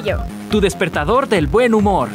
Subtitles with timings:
[0.00, 0.22] gallo.
[0.50, 2.08] Tu despertador del buen humor.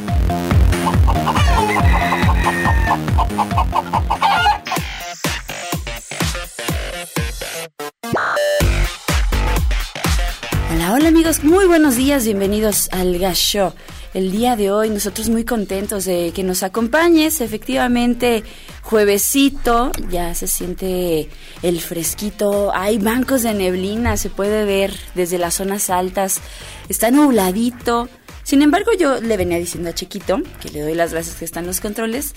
[10.72, 13.72] Hola, hola amigos, muy buenos días, bienvenidos al Gas Show.
[14.14, 18.44] El día de hoy nosotros muy contentos de que nos acompañes, efectivamente
[18.82, 21.28] juevesito, ya se siente
[21.62, 26.40] el fresquito, hay bancos de neblina, se puede ver desde las zonas altas,
[26.88, 28.08] está nubladito.
[28.44, 31.66] Sin embargo, yo le venía diciendo a Chiquito, que le doy las gracias que están
[31.66, 32.34] los controles,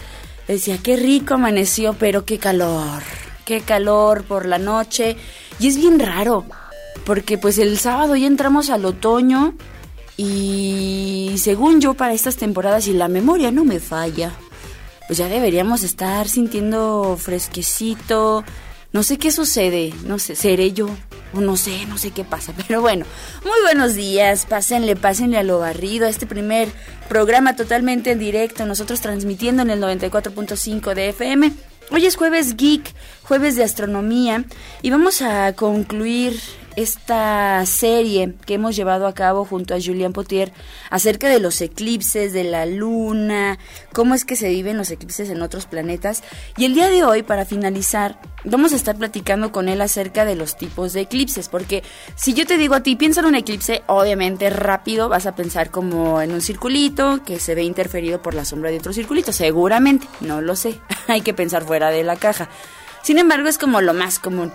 [0.48, 3.04] le decía, qué rico amaneció, pero qué calor,
[3.46, 5.16] qué calor por la noche.
[5.60, 6.44] Y es bien raro,
[7.06, 9.54] porque pues el sábado ya entramos al otoño
[10.18, 14.34] y según yo para estas temporadas y la memoria no me falla,
[15.08, 18.44] pues ya deberíamos estar sintiendo fresquecito.
[18.92, 20.90] No sé qué sucede, no sé, seré yo
[21.34, 23.06] o no sé, no sé qué pasa, pero bueno,
[23.44, 26.70] muy buenos días, pásenle, pásenle a lo barrido, a este primer
[27.08, 31.54] programa totalmente en directo, nosotros transmitiendo en el 94.5 de FM.
[31.92, 32.94] Hoy es jueves geek,
[33.24, 34.46] jueves de astronomía
[34.82, 36.40] y vamos a concluir
[36.78, 40.54] esta serie que hemos llevado a cabo junto a Julián Potier
[40.92, 43.58] acerca de los eclipses, de la luna,
[43.94, 46.22] cómo es que se viven los eclipses en otros planetas.
[46.56, 50.36] Y el día de hoy, para finalizar, vamos a estar platicando con él acerca de
[50.36, 51.82] los tipos de eclipses, porque
[52.16, 55.72] si yo te digo a ti, piensa en un eclipse, obviamente rápido vas a pensar
[55.72, 60.08] como en un circulito que se ve interferido por la sombra de otro circulito, seguramente,
[60.22, 62.50] no lo sé, hay que pensar fuera de la caja.
[63.02, 64.52] Sin embargo, es como lo más común.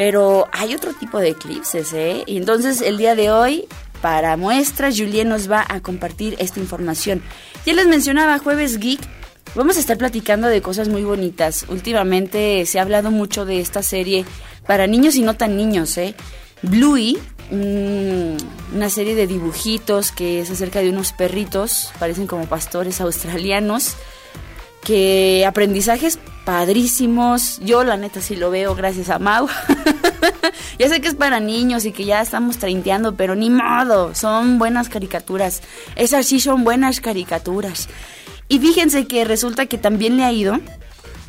[0.00, 2.22] Pero hay otro tipo de eclipses, ¿eh?
[2.24, 3.66] Y entonces el día de hoy,
[4.00, 7.22] para muestra, Julien nos va a compartir esta información.
[7.66, 8.98] Ya les mencionaba, Jueves Geek,
[9.54, 11.66] vamos a estar platicando de cosas muy bonitas.
[11.68, 14.24] Últimamente se ha hablado mucho de esta serie
[14.66, 16.14] para niños y no tan niños, ¿eh?
[16.62, 17.18] Bluey,
[17.50, 23.96] una serie de dibujitos que es acerca de unos perritos, parecen como pastores australianos
[24.84, 27.60] que aprendizajes padrísimos.
[27.60, 29.48] Yo la neta sí lo veo gracias a Mau.
[30.78, 34.58] ya sé que es para niños y que ya estamos treinteando, pero ni modo, son
[34.58, 35.62] buenas caricaturas.
[35.96, 37.88] Esas sí son buenas caricaturas.
[38.48, 40.58] Y fíjense que resulta que también le ha ido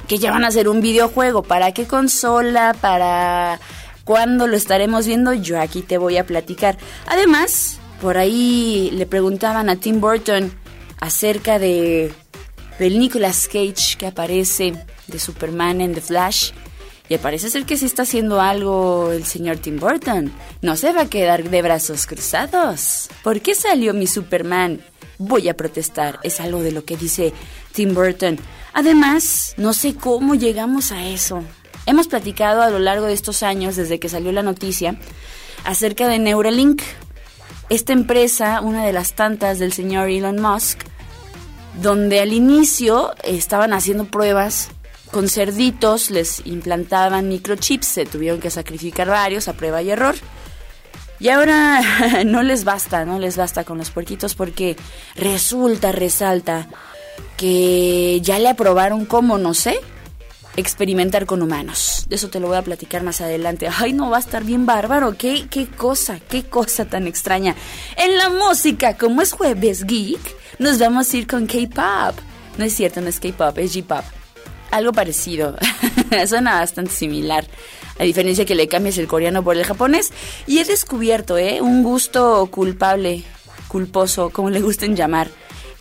[0.07, 1.44] que ya van a hacer un videojuego.
[1.44, 2.75] ¿Para qué consola?
[2.81, 3.59] ¿Para
[4.03, 5.33] cuándo lo estaremos viendo?
[5.33, 6.78] Yo aquí te voy a platicar.
[7.06, 10.51] Además, por ahí le preguntaban a Tim Burton
[11.00, 12.13] acerca de
[12.81, 14.74] del Nicolas Cage que aparece
[15.06, 16.50] de Superman en The Flash.
[17.09, 20.34] Y parece ser que sí está haciendo algo el señor Tim Burton.
[20.64, 23.08] No se va a quedar de brazos cruzados.
[23.24, 24.81] ¿Por qué salió mi Superman?
[25.19, 26.19] Voy a protestar.
[26.24, 27.34] Es algo de lo que dice
[27.72, 28.40] Tim Burton.
[28.74, 31.44] Además, no sé cómo llegamos a eso.
[31.86, 34.98] Hemos platicado a lo largo de estos años, desde que salió la noticia,
[35.66, 36.81] acerca de Neuralink.
[37.69, 40.91] Esta empresa, una de las tantas del señor Elon Musk,
[41.75, 44.69] donde al inicio estaban haciendo pruebas
[45.11, 50.15] con cerditos, les implantaban microchips, se tuvieron que sacrificar varios a prueba y error.
[51.19, 51.81] Y ahora
[52.25, 54.75] no les basta, no les basta con los puerquitos porque
[55.15, 56.67] resulta, resalta
[57.37, 59.79] que ya le aprobaron como, no sé,
[60.57, 62.05] experimentar con humanos.
[62.09, 63.69] De eso te lo voy a platicar más adelante.
[63.71, 65.17] Ay, no va a estar bien bárbaro.
[65.17, 67.55] ¿Qué, qué cosa, qué cosa tan extraña.
[67.97, 70.21] En la música, como es jueves geek,
[70.61, 72.16] nos vamos a ir con K-pop.
[72.59, 74.05] No es cierto, no es K-pop, es J-pop.
[74.69, 75.55] Algo parecido.
[76.27, 77.47] Suena bastante similar.
[77.99, 80.11] A diferencia que le cambies el coreano por el japonés.
[80.45, 81.61] Y he descubierto, ¿eh?
[81.61, 83.23] Un gusto culpable,
[83.67, 85.29] culposo, como le gusten llamar,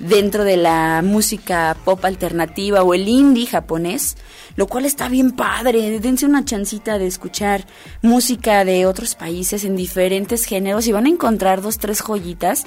[0.00, 4.16] dentro de la música pop alternativa o el indie japonés
[4.56, 6.00] lo cual está bien padre.
[6.00, 7.66] Dense una chancita de escuchar
[8.02, 12.64] música de otros países en diferentes géneros y van a encontrar dos, tres joyitas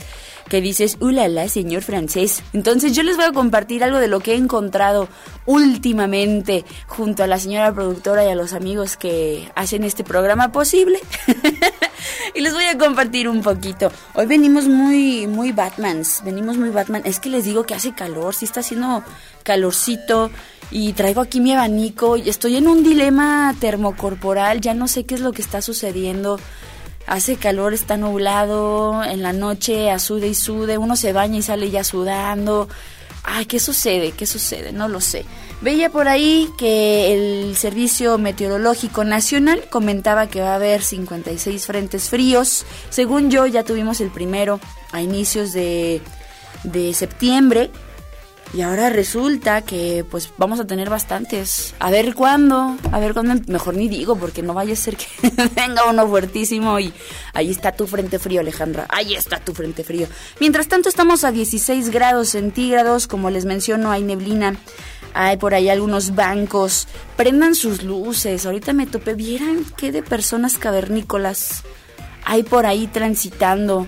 [0.49, 2.43] que dices, ulala, señor francés.
[2.53, 5.07] Entonces yo les voy a compartir algo de lo que he encontrado
[5.45, 10.99] últimamente junto a la señora productora y a los amigos que hacen este programa posible.
[12.33, 13.91] y les voy a compartir un poquito.
[14.13, 17.01] Hoy venimos muy, muy Batmans, venimos muy Batman.
[17.05, 19.03] Es que les digo que hace calor, sí está haciendo
[19.43, 20.31] calorcito
[20.71, 25.15] y traigo aquí mi abanico y estoy en un dilema termocorporal, ya no sé qué
[25.15, 26.39] es lo que está sucediendo.
[27.05, 31.69] Hace calor, está nublado, en la noche asude y sude, uno se baña y sale
[31.69, 32.69] ya sudando.
[33.23, 34.11] Ay, ¿qué sucede?
[34.11, 34.73] ¿Qué sucede?
[34.73, 35.25] No lo sé.
[35.61, 42.09] Veía por ahí que el Servicio Meteorológico Nacional comentaba que va a haber 56 frentes
[42.09, 42.65] fríos.
[42.89, 44.59] Según yo, ya tuvimos el primero
[44.91, 46.01] a inicios de,
[46.63, 47.71] de septiembre
[48.53, 51.73] Y ahora resulta que pues vamos a tener bastantes.
[51.79, 55.07] A ver cuándo, a ver cuándo, mejor ni digo, porque no vaya a ser que
[55.55, 56.93] venga uno fuertísimo y
[57.33, 58.85] ahí está tu frente frío, Alejandra.
[58.89, 60.07] Ahí está tu frente frío.
[60.39, 64.55] Mientras tanto estamos a 16 grados centígrados, como les menciono, hay neblina.
[65.15, 66.87] Hay por ahí algunos bancos.
[67.17, 68.45] Prendan sus luces.
[68.45, 69.15] Ahorita me topé.
[69.15, 71.63] Vieran qué de personas cavernícolas
[72.25, 73.87] hay por ahí transitando.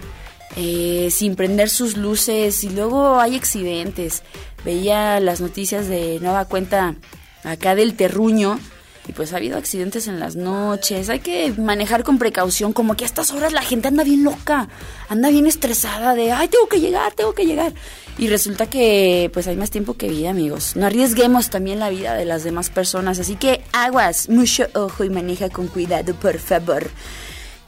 [0.58, 4.24] Eh, sin prender sus luces y luego hay accidentes.
[4.66, 6.96] Veía las noticias de nueva cuenta
[7.44, 8.60] acá del terruño
[9.08, 11.10] y pues ha habido accidentes en las noches.
[11.10, 14.68] Hay que manejar con precaución, como que a estas horas la gente anda bien loca,
[15.08, 17.74] anda bien estresada de, ay, tengo que llegar, tengo que llegar.
[18.18, 20.76] Y resulta que pues hay más tiempo que vida, amigos.
[20.76, 25.10] No arriesguemos también la vida de las demás personas, así que aguas, mucho ojo y
[25.10, 26.90] maneja con cuidado, por favor.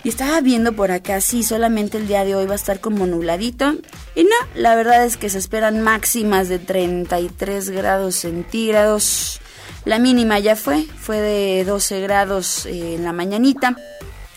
[0.07, 3.05] Y estaba viendo por acá, sí, solamente el día de hoy va a estar como
[3.05, 3.75] nubladito.
[4.15, 9.41] Y no, la verdad es que se esperan máximas de 33 grados centígrados.
[9.83, 13.75] La mínima ya fue, fue de 12 grados eh, en la mañanita.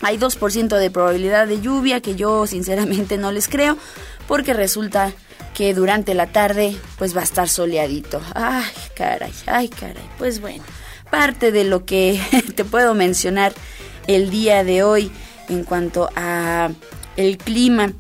[0.01, 3.79] Hay 2% de probabilidad de lluvia que yo sinceramente no les creo
[4.27, 5.13] porque resulta
[5.55, 8.21] que durante la tarde pues va a estar soleadito.
[8.35, 8.65] Ay,
[8.97, 10.11] caray, ay, caray.
[10.19, 10.65] Pues bueno,
[11.13, 12.21] parte de lo que
[12.57, 13.53] te puedo mencionar
[14.09, 15.13] el día de hoy
[15.51, 16.71] en cuanto a
[17.17, 17.93] el clima,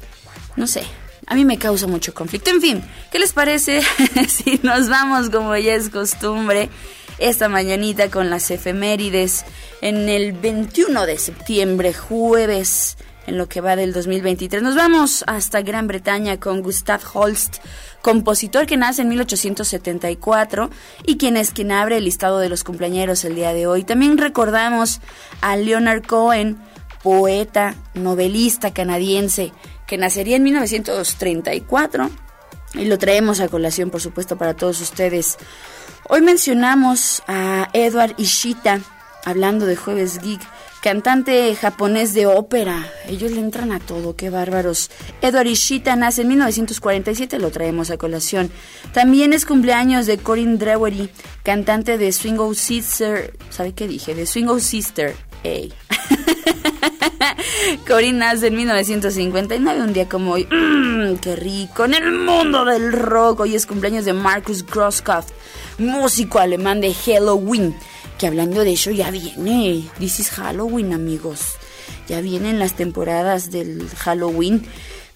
[0.56, 0.84] no sé,
[1.26, 2.50] a mí me causa mucho conflicto.
[2.50, 2.82] En fin,
[3.12, 3.82] ¿qué les parece
[4.28, 6.70] si nos vamos como ya es costumbre
[7.18, 9.44] esta mañanita con las efemérides
[9.82, 14.62] en el 21 de septiembre, jueves, en lo que va del 2023.
[14.62, 17.58] Nos vamos hasta Gran Bretaña con Gustav Holst,
[18.02, 20.70] compositor que nace en 1874
[21.06, 23.84] y quien es quien abre el listado de los cumpleaños el día de hoy.
[23.84, 25.00] También recordamos
[25.42, 26.58] a Leonard Cohen,
[27.02, 29.52] poeta, novelista canadiense,
[29.86, 32.10] que nacería en 1934
[32.74, 35.38] y lo traemos a colación, por supuesto, para todos ustedes.
[36.08, 38.80] Hoy mencionamos a Edward Ishita,
[39.24, 40.40] hablando de Jueves Geek,
[40.82, 42.86] cantante japonés de ópera.
[43.06, 44.90] Ellos le entran a todo, qué bárbaros.
[45.20, 48.50] Edward Ishita nace en 1947, lo traemos a colación.
[48.92, 51.10] También es cumpleaños de Corinne Drewery,
[51.42, 53.36] cantante de Swing Sister.
[53.50, 54.14] ¿Sabe qué dije?
[54.14, 55.14] De Swing Sister.
[55.42, 55.72] Hey.
[57.86, 60.46] Corinne nace en 1959, un día como hoy.
[60.50, 61.84] Mmm, ¡Qué rico!
[61.84, 65.30] En el mundo del rock, hoy es cumpleaños de Marcus Grosskopf,
[65.78, 67.74] músico alemán de Halloween.
[68.18, 69.88] Que hablando de eso ya viene.
[69.98, 71.56] This is Halloween, amigos.
[72.08, 74.66] Ya vienen las temporadas del Halloween.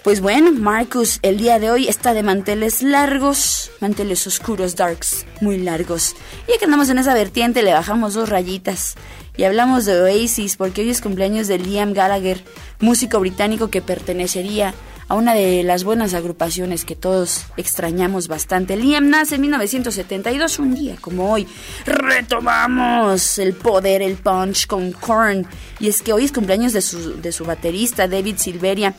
[0.04, 5.56] Pues bueno, Marcus el día de hoy está de manteles largos, manteles oscuros, darks, muy
[5.56, 6.14] largos.
[6.46, 8.96] Y ya que andamos en esa vertiente, le bajamos dos rayitas.
[9.34, 12.44] Y hablamos de Oasis porque hoy es cumpleaños de Liam Gallagher,
[12.80, 14.74] músico británico que pertenecería
[15.08, 18.76] a una de las buenas agrupaciones que todos extrañamos bastante.
[18.76, 21.48] Liam nace en 1972, un día como hoy.
[21.86, 25.46] Retomamos el poder, el punch con Korn.
[25.80, 28.94] Y es que hoy es cumpleaños de su, de su baterista, David Silveria,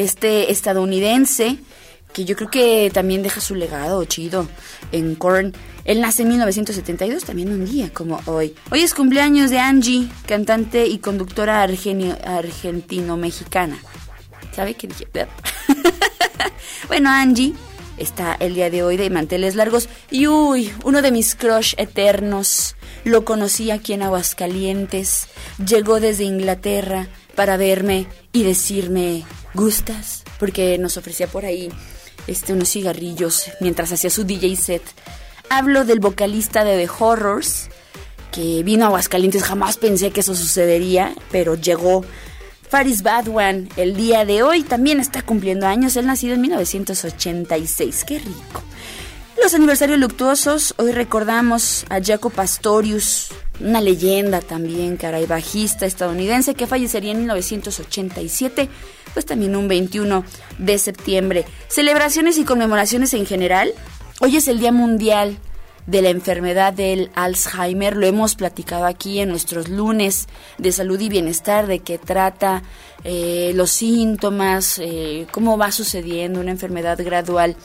[0.00, 1.58] este estadounidense
[2.12, 4.48] que yo creo que también deja su legado chido
[4.92, 5.54] en Korn.
[5.84, 8.54] Él nace en 1972, también un día como hoy.
[8.70, 13.78] Hoy es cumpleaños de Angie, cantante y conductora argentino-mexicana.
[14.54, 15.06] ¿Sabe qué dije?
[16.88, 17.54] bueno, Angie
[17.96, 19.88] está el día de hoy de manteles largos.
[20.10, 22.76] Y uy, uno de mis crush eternos.
[23.04, 25.28] Lo conocí aquí en Aguascalientes.
[25.64, 29.24] Llegó desde Inglaterra para verme y decirme,
[29.54, 30.24] ¿gustas?
[30.38, 31.70] Porque nos ofrecía por ahí
[32.26, 34.82] este, unos cigarrillos mientras hacía su DJ set.
[35.48, 37.68] Hablo del vocalista de The Horrors,
[38.30, 39.42] que vino a Aguascalientes.
[39.42, 42.04] Jamás pensé que eso sucedería, pero llegó.
[42.68, 45.96] Faris Badwan, el día de hoy, también está cumpliendo años.
[45.96, 48.04] Él nacido en 1986.
[48.04, 48.62] ¡Qué rico!
[49.42, 53.28] Los aniversarios luctuosos, hoy recordamos a Jaco Pastorius,
[53.58, 58.68] una leyenda también, caray, bajista estadounidense que fallecería en 1987
[59.12, 60.24] pues también un 21
[60.58, 61.44] de septiembre.
[61.68, 63.72] Celebraciones y conmemoraciones en general.
[64.20, 65.38] Hoy es el Día Mundial
[65.86, 67.96] de la enfermedad del Alzheimer.
[67.96, 70.28] Lo hemos platicado aquí en nuestros lunes
[70.58, 72.62] de salud y bienestar, de qué trata,
[73.04, 77.56] eh, los síntomas, eh, cómo va sucediendo una enfermedad gradual.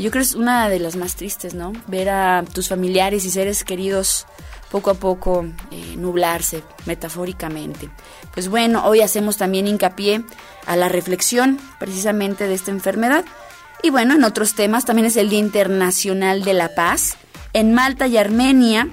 [0.00, 1.72] Yo creo que es una de las más tristes, ¿no?
[1.86, 4.26] Ver a tus familiares y seres queridos
[4.70, 7.90] poco a poco eh, nublarse, metafóricamente.
[8.32, 10.24] Pues bueno, hoy hacemos también hincapié
[10.64, 13.26] a la reflexión precisamente de esta enfermedad.
[13.82, 17.16] Y bueno, en otros temas también es el Día Internacional de la Paz.
[17.52, 18.88] En Malta y Armenia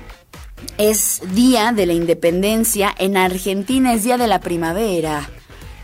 [0.77, 2.93] es Día de la Independencia.
[2.97, 5.29] En Argentina es Día de la Primavera.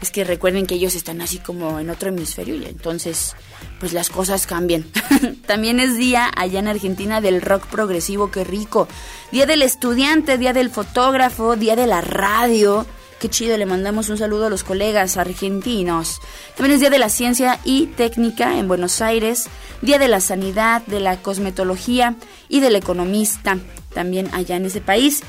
[0.01, 3.35] Es que recuerden que ellos están así como en otro hemisferio y entonces
[3.79, 4.85] pues las cosas cambian.
[5.45, 8.87] También es día allá en Argentina del rock progresivo, qué rico.
[9.31, 12.85] Día del estudiante, día del fotógrafo, día de la radio.
[13.19, 16.19] Qué chido, le mandamos un saludo a los colegas argentinos.
[16.57, 19.47] También es Día de la Ciencia y Técnica en Buenos Aires,
[19.81, 22.15] Día de la Sanidad, de la Cosmetología
[22.49, 23.59] y del Economista,
[23.93, 25.21] también allá en ese país.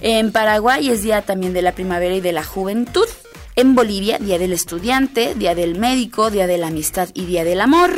[0.00, 3.06] En Paraguay es Día también de la Primavera y de la Juventud.
[3.54, 7.60] En Bolivia, Día del Estudiante, Día del Médico, Día de la Amistad y Día del
[7.60, 7.92] Amor.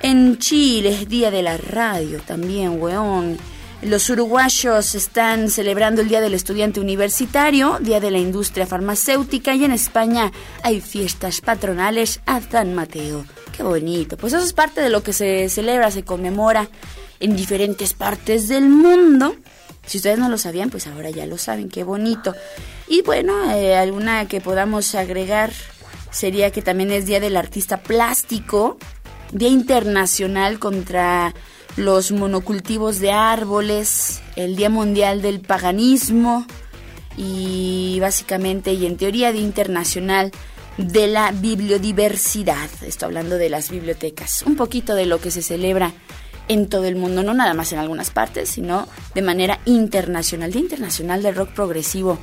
[0.00, 3.38] En Chile, Día de la Radio también, weón.
[3.80, 9.64] Los uruguayos están celebrando el Día del Estudiante Universitario, Día de la Industria Farmacéutica y
[9.64, 10.30] en España
[10.62, 13.24] hay fiestas patronales a San Mateo.
[13.56, 14.16] Qué bonito.
[14.18, 16.68] Pues eso es parte de lo que se celebra, se conmemora
[17.18, 19.36] en diferentes partes del mundo.
[19.86, 22.34] Si ustedes no lo sabían, pues ahora ya lo saben, qué bonito.
[22.88, 25.52] Y bueno, eh, alguna que podamos agregar
[26.10, 28.78] sería que también es Día del Artista Plástico,
[29.32, 31.34] Día Internacional contra
[31.76, 36.46] los monocultivos de árboles, el Día Mundial del Paganismo
[37.16, 40.32] y básicamente y en teoría Día Internacional
[40.76, 42.70] de la Bibliodiversidad.
[42.82, 45.92] Estoy hablando de las bibliotecas, un poquito de lo que se celebra
[46.52, 50.62] en todo el mundo, no nada más en algunas partes, sino de manera internacional, Día
[50.62, 52.18] Internacional del Rock Progresivo.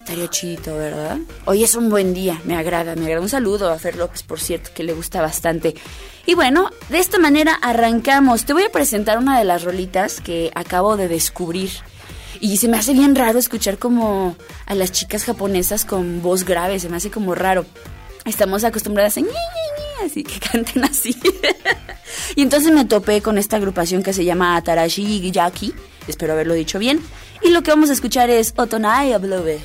[0.00, 1.18] Estaría chido, ¿verdad?
[1.44, 3.20] Hoy es un buen día, me agrada, me agrada.
[3.20, 5.74] Un saludo a Fer López, por cierto, que le gusta bastante.
[6.24, 8.44] Y bueno, de esta manera arrancamos.
[8.44, 11.70] Te voy a presentar una de las rolitas que acabo de descubrir.
[12.40, 16.80] Y se me hace bien raro escuchar como a las chicas japonesas con voz grave,
[16.80, 17.66] se me hace como raro.
[18.24, 19.20] Estamos acostumbradas a
[20.04, 21.16] así que canten así.
[22.36, 25.74] y entonces me topé con esta agrupación que se llama Atarashi Yaki,
[26.08, 27.00] espero haberlo dicho bien.
[27.42, 29.60] Y lo que vamos a escuchar es Otonai Ablove.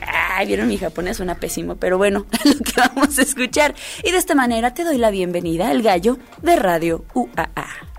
[0.00, 3.74] Ay, vieron mi japonés, suena pésimo, pero bueno, lo que vamos a escuchar.
[4.02, 7.89] Y de esta manera te doy la bienvenida al gallo de Radio UAA.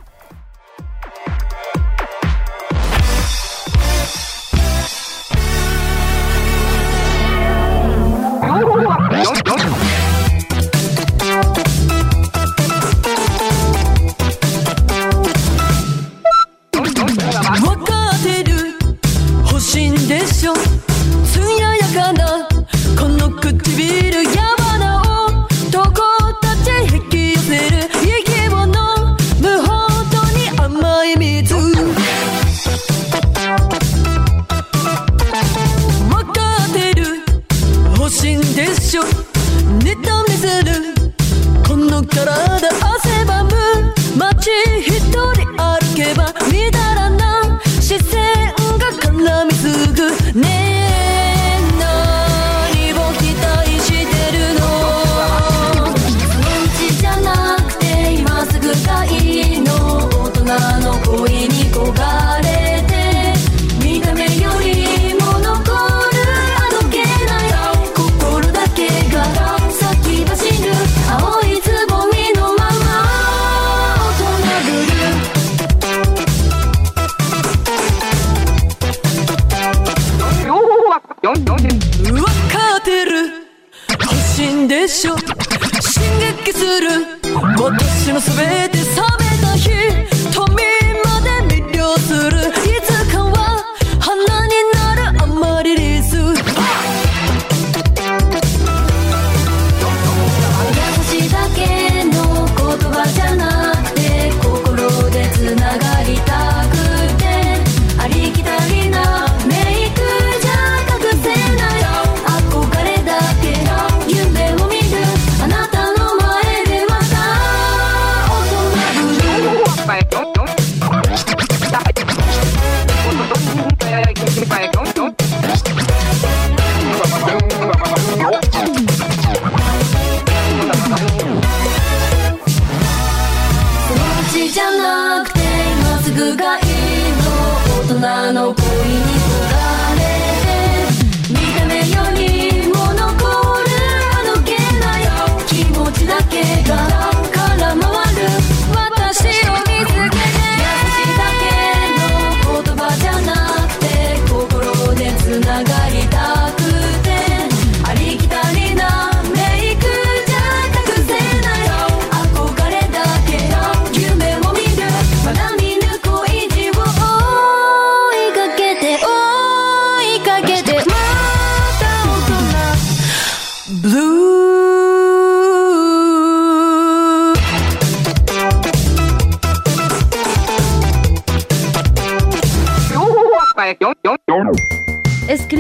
[42.12, 43.52] 力で汗ばむ
[44.18, 44.50] 街
[44.82, 45.22] 一人
[45.58, 46.91] 歩けば乱れ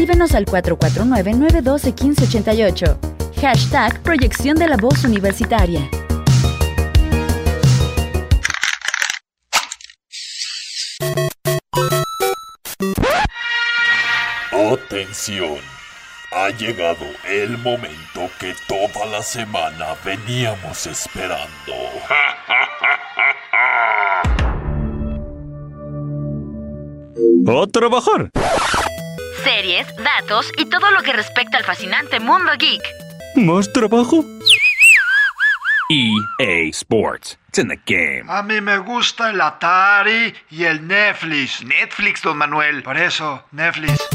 [0.01, 2.97] Escríbenos al 449-912-1588.
[3.39, 5.87] Hashtag Proyección de la Voz Universitaria.
[14.51, 15.59] Atención.
[16.31, 21.45] Ha llegado el momento que toda la semana veníamos esperando.
[27.47, 28.31] ¡A trabajar!
[29.43, 32.81] Series, datos y todo lo que respecta al fascinante mundo geek.
[33.35, 34.23] ¿Más trabajo?
[35.89, 37.37] EA Sports.
[37.49, 38.23] It's in the game.
[38.29, 41.63] A mí me gusta el Atari y el Netflix.
[41.63, 42.83] Netflix, don Manuel.
[42.83, 44.07] Por eso, Netflix.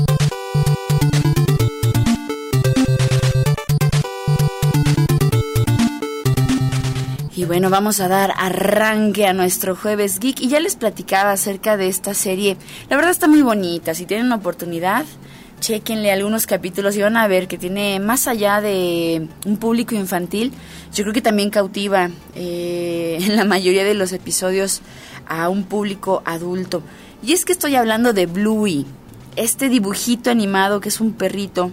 [7.47, 11.87] Bueno, vamos a dar arranque a nuestro jueves geek y ya les platicaba acerca de
[11.87, 12.57] esta serie.
[12.91, 15.05] La verdad está muy bonita, si tienen una oportunidad,
[15.61, 20.53] chequenle algunos capítulos y van a ver que tiene más allá de un público infantil,
[20.93, 24.83] yo creo que también cautiva eh, en la mayoría de los episodios
[25.29, 26.83] a un público adulto.
[27.23, 28.87] Y es que estoy hablando de Bluey,
[29.37, 31.71] este dibujito animado que es un perrito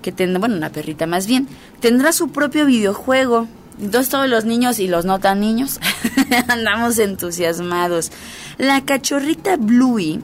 [0.00, 1.48] que tendrá, bueno, una perrita más bien,
[1.80, 3.48] tendrá su propio videojuego
[3.80, 5.80] entonces todos los niños y los no tan niños
[6.48, 8.10] andamos entusiasmados.
[8.58, 10.20] La cachorrita Bluey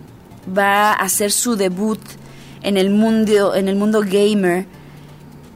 [0.57, 2.01] va a hacer su debut
[2.63, 4.67] en el mundo en el mundo gamer.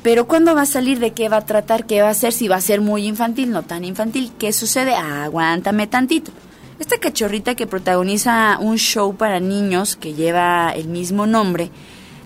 [0.03, 1.01] Pero ¿cuándo va a salir?
[1.01, 1.85] ¿De qué va a tratar?
[1.87, 2.33] ¿Qué va a hacer?
[2.33, 4.33] Si va a ser muy infantil, no tan infantil.
[4.39, 4.95] ¿Qué sucede?
[4.95, 6.31] aguántame tantito.
[6.79, 11.73] Esta cachorrita que protagoniza un show para niños que lleva el mismo nombre,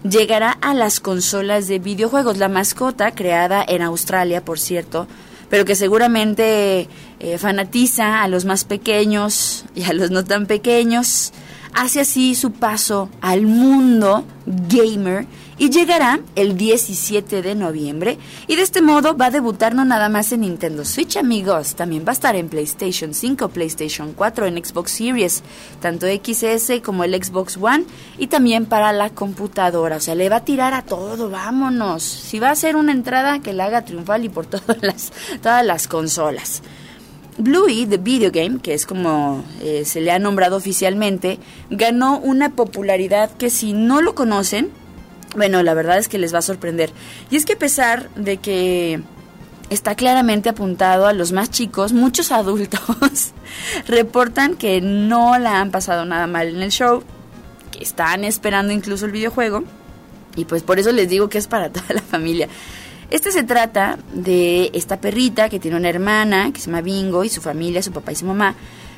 [0.09, 2.37] llegará a las consolas de videojuegos.
[2.37, 5.07] La mascota, creada en Australia, por cierto,
[5.53, 6.89] pero que seguramente
[7.21, 11.35] eh, fanatiza a los más pequeños y a los no tan pequeños,
[11.75, 15.27] hace así su paso al mundo gamer
[15.59, 18.19] y llegará el 17 de noviembre.
[18.47, 22.05] Y de este modo va a debutar no nada más en Nintendo Switch amigos, también
[22.05, 25.43] va a estar en PlayStation 5, PlayStation 4, en Xbox Series,
[25.81, 27.85] tanto XS como el Xbox One
[28.19, 32.39] y también para la computadora, o sea, le va a tirar a todo, vámonos, si
[32.39, 35.87] va a hacer una entrada que la haga triunfal y por todas las, todas las
[35.87, 36.63] consolas.
[37.39, 41.39] Bluey, The Video Game, que es como eh, se le ha nombrado oficialmente,
[41.71, 44.71] ganó una popularidad que si no lo conocen,
[45.35, 46.91] bueno, la verdad es que les va a sorprender.
[47.31, 49.01] Y es que a pesar de que
[49.71, 53.33] está claramente apuntado a los más chicos, muchos adultos
[53.87, 57.03] reportan que no la han pasado nada mal en el show,
[57.71, 59.65] que están esperando incluso el videojuego,
[60.37, 62.49] y pues por eso les digo que es para toda la familia.
[63.13, 67.29] Este se trata de esta perrita que tiene una hermana que se llama Bingo y
[67.29, 68.55] su familia, su papá y su mamá,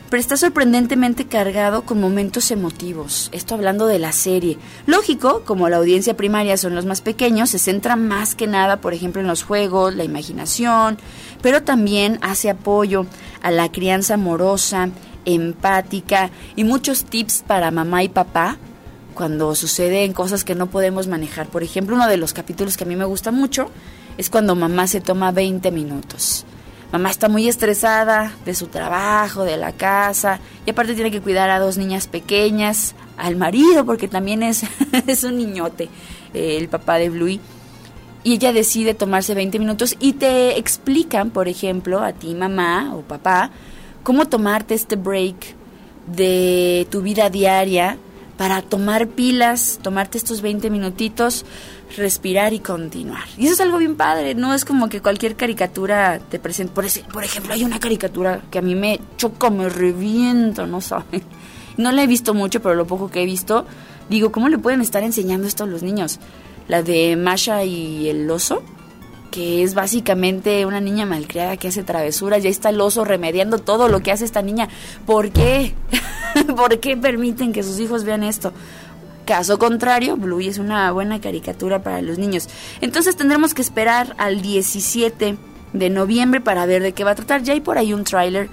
[0.09, 3.29] pero está sorprendentemente cargado con momentos emotivos.
[3.33, 4.57] Esto hablando de la serie.
[4.87, 8.95] Lógico, como la audiencia primaria son los más pequeños, se centra más que nada, por
[8.95, 10.97] ejemplo, en los juegos, la imaginación,
[11.43, 13.07] pero también hace apoyo
[13.43, 14.91] a la crianza amorosa,
[15.25, 18.59] empática y muchos tips para mamá y papá
[19.15, 21.47] cuando suceden cosas que no podemos manejar.
[21.47, 23.71] Por ejemplo, uno de los capítulos que a mí me gusta mucho
[24.19, 26.45] es cuando mamá se toma 20 minutos
[26.95, 31.51] Mamá está muy estresada de su trabajo, de la casa, y aparte tiene que cuidar
[31.51, 34.63] a dos niñas pequeñas, al marido, porque también es,
[35.09, 35.89] es un niñote,
[36.33, 37.41] eh, el papá de Bluey.
[38.23, 43.01] Y ella decide tomarse 20 minutos y te explican, por ejemplo, a ti mamá o
[43.01, 43.51] papá,
[44.05, 45.57] cómo tomarte este break
[46.07, 47.99] de tu vida diaria
[48.37, 51.45] para tomar pilas, tomarte estos 20 minutitos
[51.97, 53.25] respirar y continuar.
[53.37, 56.73] Y eso es algo bien padre, no es como que cualquier caricatura te presente.
[56.73, 60.81] Por, ese, por ejemplo, hay una caricatura que a mí me choca, me reviento, no
[60.81, 61.23] saben.
[61.77, 63.67] No la he visto mucho, pero lo poco que he visto,
[64.09, 66.21] digo, ¿cómo le pueden estar enseñando esto a los niños?
[66.69, 68.63] La de Masha y el oso,
[69.35, 73.89] que es básicamente una niña malcriada que hace travesuras, ya está el oso remediando todo
[73.89, 74.69] lo que hace esta niña.
[75.07, 75.75] ¿Por qué?
[76.57, 78.53] ¿Por qué permiten que sus hijos vean esto?
[79.27, 82.49] Caso contrario, Bluey es una buena caricatura para los niños.
[82.81, 85.37] Entonces tendremos que esperar al 17
[85.73, 87.43] de noviembre para ver de qué va a tratar.
[87.43, 88.49] Ya hay por ahí un tráiler.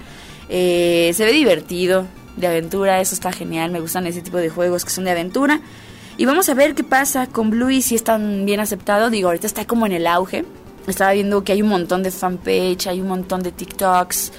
[0.48, 3.70] Eh, se ve divertido, de aventura, eso está genial.
[3.70, 5.60] Me gustan ese tipo de juegos que son de aventura.
[6.16, 9.10] Y vamos a ver qué pasa con Bluey, si es tan bien aceptado.
[9.10, 10.44] Digo, ahorita está como en el auge.
[10.86, 14.32] Estaba viendo que hay un montón de fanpage, hay un montón de TikToks.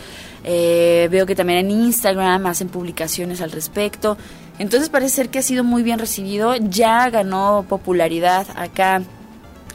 [0.43, 4.17] Eh, veo que también en Instagram hacen publicaciones al respecto.
[4.59, 6.55] Entonces parece ser que ha sido muy bien recibido.
[6.55, 9.01] Ya ganó popularidad acá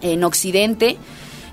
[0.02, 0.98] en Occidente.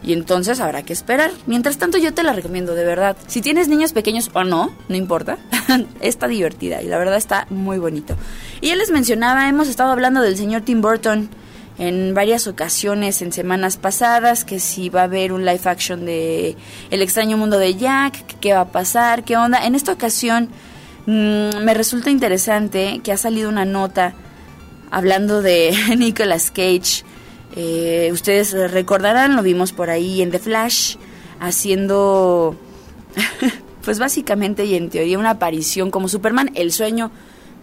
[0.03, 1.31] Y entonces habrá que esperar.
[1.47, 3.17] Mientras tanto yo te la recomiendo, de verdad.
[3.25, 5.39] Si tienes niños pequeños o no, no importa.
[6.01, 8.15] está divertida y la verdad está muy bonito.
[8.61, 11.29] Y él les mencionaba, hemos estado hablando del señor Tim Burton
[11.77, 16.55] en varias ocasiones en semanas pasadas, que si va a haber un live action de
[16.89, 19.65] El extraño mundo de Jack, qué va a pasar, qué onda.
[19.65, 20.49] En esta ocasión
[21.05, 24.13] mm, me resulta interesante que ha salido una nota
[24.91, 27.03] hablando de Nicolas Cage
[27.55, 30.97] eh, ustedes recordarán, lo vimos por ahí en The Flash,
[31.39, 32.55] haciendo,
[33.85, 37.11] pues básicamente y en teoría una aparición como Superman, el sueño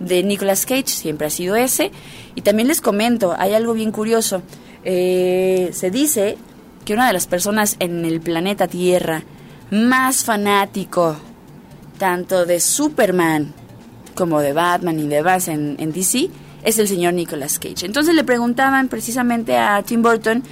[0.04, 1.90] de Nicolas Cage siempre ha sido ese.
[2.34, 4.42] Y también les comento, hay algo bien curioso.
[4.84, 6.36] Eh, se dice
[6.84, 9.22] que una de las personas en el planeta Tierra
[9.70, 11.16] más fanático,
[11.98, 13.54] tanto de Superman
[14.14, 16.28] como de Batman y de Bass en DC,
[16.64, 17.86] es el señor Nicolas Cage.
[17.86, 20.42] Entonces le preguntaban precisamente a Tim Burton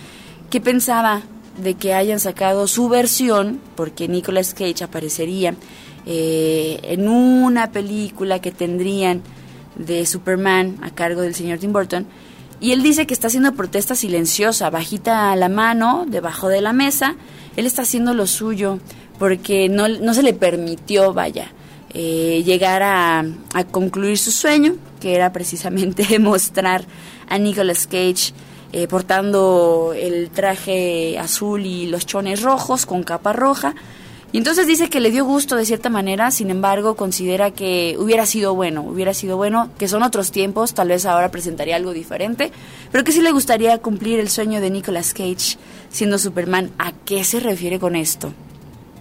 [0.48, 1.22] qué pensaba
[1.62, 5.54] de que hayan sacado su versión, porque Nicolas Cage aparecería
[6.06, 9.22] eh, en una película que tendrían
[9.80, 12.06] de Superman a cargo del señor Tim Burton.
[12.60, 17.16] Y él dice que está haciendo protesta silenciosa, bajita la mano, debajo de la mesa.
[17.56, 18.78] Él está haciendo lo suyo
[19.18, 21.52] porque no, no se le permitió, vaya,
[21.92, 23.24] eh, llegar a,
[23.72, 26.84] concluir su sueño, que era precisamente mostrar
[27.28, 28.32] a Nicolas Cage
[28.72, 33.74] eh, portando el traje azul y los chones rojos con capa roja.
[34.32, 38.26] Y entonces dice que le dio gusto de cierta manera, sin embargo considera que hubiera
[38.26, 42.52] sido bueno, hubiera sido bueno, que son otros tiempos, tal vez ahora presentaría algo diferente,
[42.92, 45.58] pero que sí le gustaría cumplir el sueño de Nicolas Cage
[45.90, 46.70] siendo Superman.
[46.78, 48.32] ¿A qué se refiere con esto?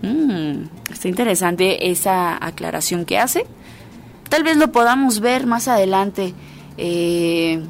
[0.01, 3.45] Mm, está interesante esa aclaración que hace.
[4.29, 6.33] Tal vez lo podamos ver más adelante
[6.77, 7.61] eh,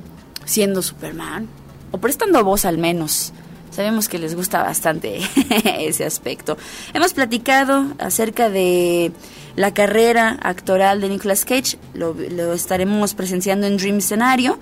[0.46, 1.48] siendo Superman
[1.92, 3.34] o prestando voz al menos.
[3.80, 5.22] Sabemos que les gusta bastante
[5.80, 6.58] ese aspecto.
[6.94, 9.14] Hemos platicado acerca de
[9.56, 11.78] la carrera actoral de Nicolas Cage.
[11.94, 12.14] Lo,
[12.54, 14.60] estaremos presenciando en Dream Scenario,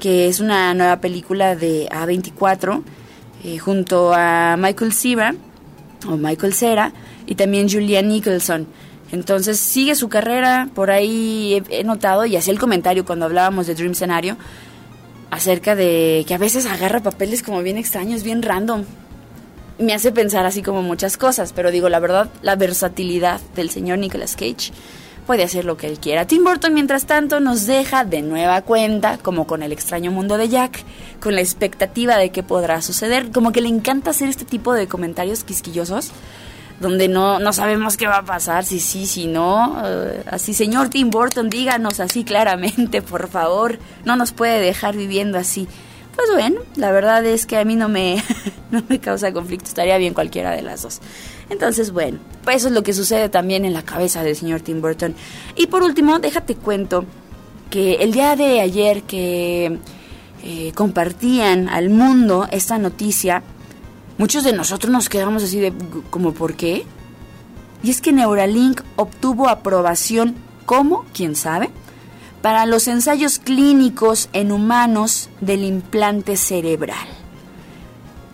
[0.00, 2.82] que es una nueva película de A24,
[3.44, 5.36] eh, junto a Michael Cera
[6.08, 6.92] o Michael Cera
[7.24, 8.66] y también Julian Nicholson.
[9.12, 13.76] Entonces sigue su carrera, por ahí he, notado y hacía el comentario cuando hablábamos de
[13.76, 14.36] Dream Scenario
[15.30, 18.84] acerca de que a veces agarra papeles como bien extraños, bien random.
[19.78, 23.98] Me hace pensar así como muchas cosas, pero digo la verdad, la versatilidad del señor
[23.98, 24.72] Nicolas Cage
[25.26, 26.26] puede hacer lo que él quiera.
[26.26, 30.48] Tim Burton, mientras tanto, nos deja de nueva cuenta, como con el extraño mundo de
[30.48, 30.84] Jack,
[31.20, 34.86] con la expectativa de qué podrá suceder, como que le encanta hacer este tipo de
[34.86, 36.12] comentarios quisquillosos
[36.80, 39.82] donde no, no sabemos qué va a pasar, si sí, si no.
[39.84, 43.78] Eh, así, señor Tim Burton, díganos así claramente, por favor.
[44.04, 45.68] No nos puede dejar viviendo así.
[46.14, 48.22] Pues bueno, la verdad es que a mí no me,
[48.70, 51.00] no me causa conflicto, estaría bien cualquiera de las dos.
[51.50, 54.80] Entonces, bueno, pues eso es lo que sucede también en la cabeza del señor Tim
[54.80, 55.14] Burton.
[55.56, 57.04] Y por último, déjate cuento
[57.70, 59.78] que el día de ayer que
[60.42, 63.42] eh, compartían al mundo esta noticia,
[64.18, 65.72] muchos de nosotros nos quedamos así de,
[66.10, 66.86] como, ¿por qué?
[67.82, 71.04] Y es que Neuralink obtuvo aprobación, ¿cómo?
[71.12, 71.70] ¿Quién sabe?
[72.42, 77.06] Para los ensayos clínicos en humanos del implante cerebral.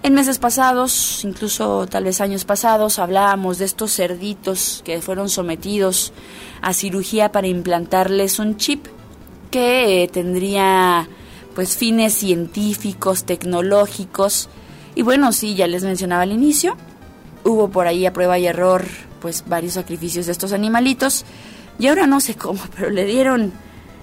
[0.05, 6.13] En meses pasados, incluso tal vez años pasados, hablábamos de estos cerditos que fueron sometidos
[6.61, 8.87] a cirugía para implantarles un chip
[9.53, 11.09] que eh, tendría
[11.55, 14.49] pues fines científicos, tecnológicos.
[14.95, 16.77] Y bueno, sí, ya les mencionaba al inicio,
[17.45, 18.85] hubo por ahí a prueba y error
[19.21, 21.25] pues varios sacrificios de estos animalitos
[21.79, 23.53] y ahora no sé cómo, pero le dieron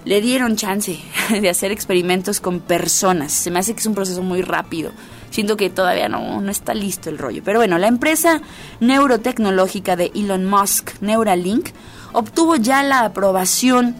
[0.04, 0.98] le dieron chance
[1.30, 3.32] de hacer experimentos con personas.
[3.32, 4.92] Se me hace que es un proceso muy rápido
[5.30, 7.42] siento que todavía no, no está listo el rollo.
[7.44, 8.42] Pero bueno, la empresa
[8.80, 11.70] neurotecnológica de Elon Musk, Neuralink,
[12.12, 13.96] obtuvo ya la aprobación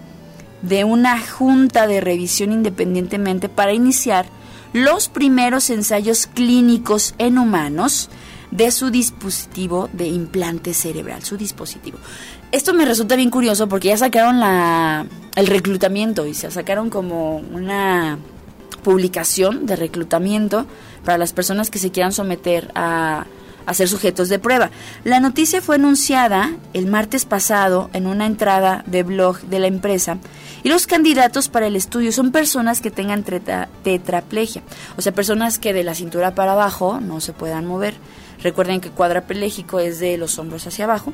[0.63, 4.27] de una junta de revisión independientemente para iniciar
[4.73, 8.09] los primeros ensayos clínicos en humanos
[8.51, 11.99] de su dispositivo de implante cerebral, su dispositivo.
[12.53, 15.07] Esto me resulta bien curioso porque ya sacaron la,
[15.37, 18.19] el reclutamiento y se sacaron como una
[18.83, 20.67] publicación de reclutamiento
[21.05, 23.27] para las personas que se quieran someter a,
[23.67, 24.71] a ser sujetos de prueba.
[25.05, 30.19] La noticia fue anunciada el martes pasado en una entrada de blog de la empresa
[30.63, 33.25] y los candidatos para el estudio son personas que tengan
[33.83, 34.63] tetraplegia,
[34.97, 37.95] o sea, personas que de la cintura para abajo no se puedan mover.
[38.43, 41.13] Recuerden que cuadrapléjico es de los hombros hacia abajo.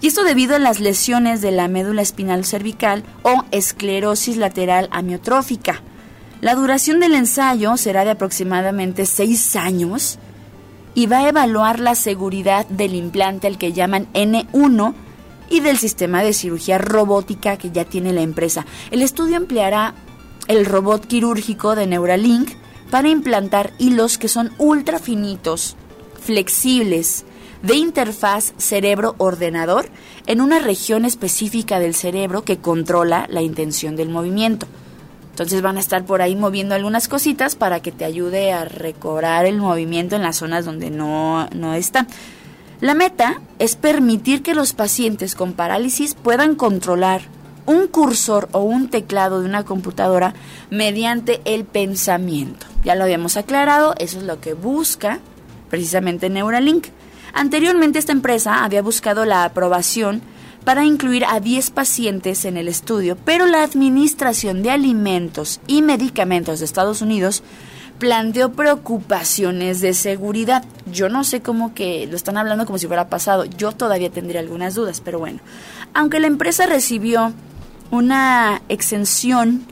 [0.00, 5.82] Y esto debido a las lesiones de la médula espinal cervical o esclerosis lateral amiotrófica.
[6.40, 10.20] La duración del ensayo será de aproximadamente seis años
[10.98, 14.94] y va a evaluar la seguridad del implante al que llaman N1
[15.48, 18.66] y del sistema de cirugía robótica que ya tiene la empresa.
[18.90, 19.94] El estudio empleará
[20.48, 22.50] el robot quirúrgico de Neuralink
[22.90, 25.76] para implantar hilos que son ultra finitos,
[26.20, 27.24] flexibles,
[27.62, 29.90] de interfaz cerebro-ordenador
[30.26, 34.66] en una región específica del cerebro que controla la intención del movimiento.
[35.38, 39.46] Entonces van a estar por ahí moviendo algunas cositas para que te ayude a recobrar
[39.46, 42.08] el movimiento en las zonas donde no, no está.
[42.80, 47.22] La meta es permitir que los pacientes con parálisis puedan controlar
[47.66, 50.34] un cursor o un teclado de una computadora
[50.70, 52.66] mediante el pensamiento.
[52.82, 55.20] Ya lo habíamos aclarado, eso es lo que busca
[55.70, 56.88] precisamente Neuralink.
[57.32, 60.20] Anteriormente esta empresa había buscado la aprobación
[60.68, 66.58] para incluir a 10 pacientes en el estudio, pero la Administración de Alimentos y Medicamentos
[66.58, 67.42] de Estados Unidos
[67.98, 70.66] planteó preocupaciones de seguridad.
[70.92, 73.46] Yo no sé cómo que lo están hablando como si fuera pasado.
[73.46, 75.40] Yo todavía tendría algunas dudas, pero bueno.
[75.94, 77.32] Aunque la empresa recibió
[77.90, 79.62] una exención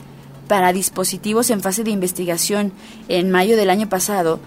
[0.49, 2.73] para dispositivos en fase de investigación
[3.09, 4.41] en mayo del año pasado,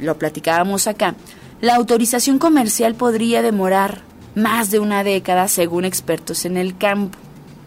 [0.00, 1.14] lo platicábamos acá,
[1.60, 4.02] la autorización comercial podría demorar
[4.36, 7.18] más de una década según expertos en el campo.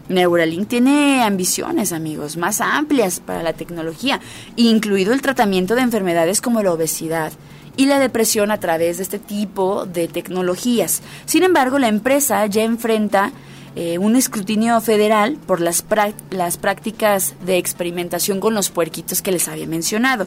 [0.08, 4.20] Neuralink tiene ambiciones, amigos, más amplias para la tecnología,
[4.56, 7.32] incluido el tratamiento de enfermedades como la obesidad
[7.76, 11.02] y la depresión a través de este tipo de tecnologías.
[11.26, 13.30] Sin embargo, la empresa ya enfrenta
[13.76, 15.84] eh, un escrutinio federal por las,
[16.30, 20.26] las prácticas de experimentación con los puerquitos que les había mencionado.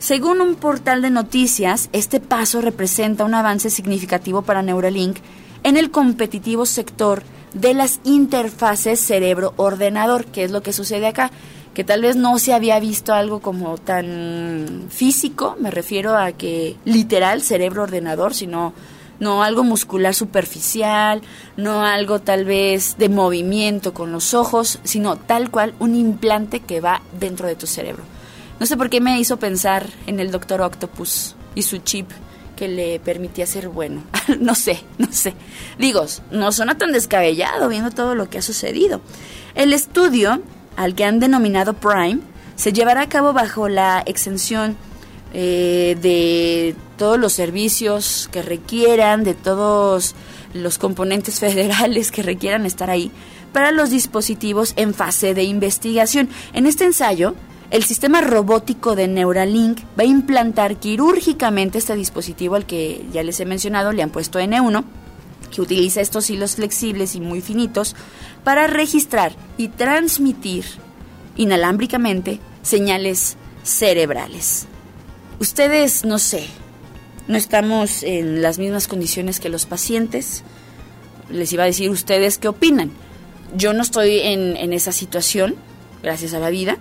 [0.00, 5.18] Según un portal de noticias, este paso representa un avance significativo para Neuralink
[5.62, 7.22] en el competitivo sector
[7.54, 11.30] de las interfaces cerebro-ordenador, que es lo que sucede acá,
[11.74, 16.76] que tal vez no se había visto algo como tan físico, me refiero a que
[16.84, 18.74] literal cerebro-ordenador, sino
[19.20, 21.22] no algo muscular superficial,
[21.56, 26.80] no algo tal vez de movimiento con los ojos, sino tal cual un implante que
[26.80, 28.02] va dentro de tu cerebro.
[28.58, 32.10] No sé por qué me hizo pensar en el Doctor Octopus y su chip
[32.56, 34.02] que le permitía ser bueno.
[34.40, 35.34] no sé, no sé.
[35.78, 39.00] Digo, no suena tan descabellado viendo todo lo que ha sucedido.
[39.54, 40.40] El estudio,
[40.76, 42.20] al que han denominado Prime,
[42.56, 44.76] se llevará a cabo bajo la exención
[45.34, 50.14] eh, de todos los servicios que requieran, de todos
[50.54, 53.10] los componentes federales que requieran estar ahí,
[53.52, 56.28] para los dispositivos en fase de investigación.
[56.52, 57.34] En este ensayo,
[57.72, 63.40] el sistema robótico de Neuralink va a implantar quirúrgicamente este dispositivo al que ya les
[63.40, 64.84] he mencionado, le han puesto N1,
[65.50, 67.96] que utiliza estos hilos flexibles y muy finitos
[68.44, 70.66] para registrar y transmitir
[71.36, 74.66] inalámbricamente señales cerebrales.
[75.40, 76.44] Ustedes, no sé,
[77.26, 80.44] no estamos en las mismas condiciones que los pacientes.
[81.30, 82.90] Les iba a decir ustedes qué opinan.
[83.56, 85.54] Yo no estoy en, en esa situación,
[86.02, 86.76] gracias a la vida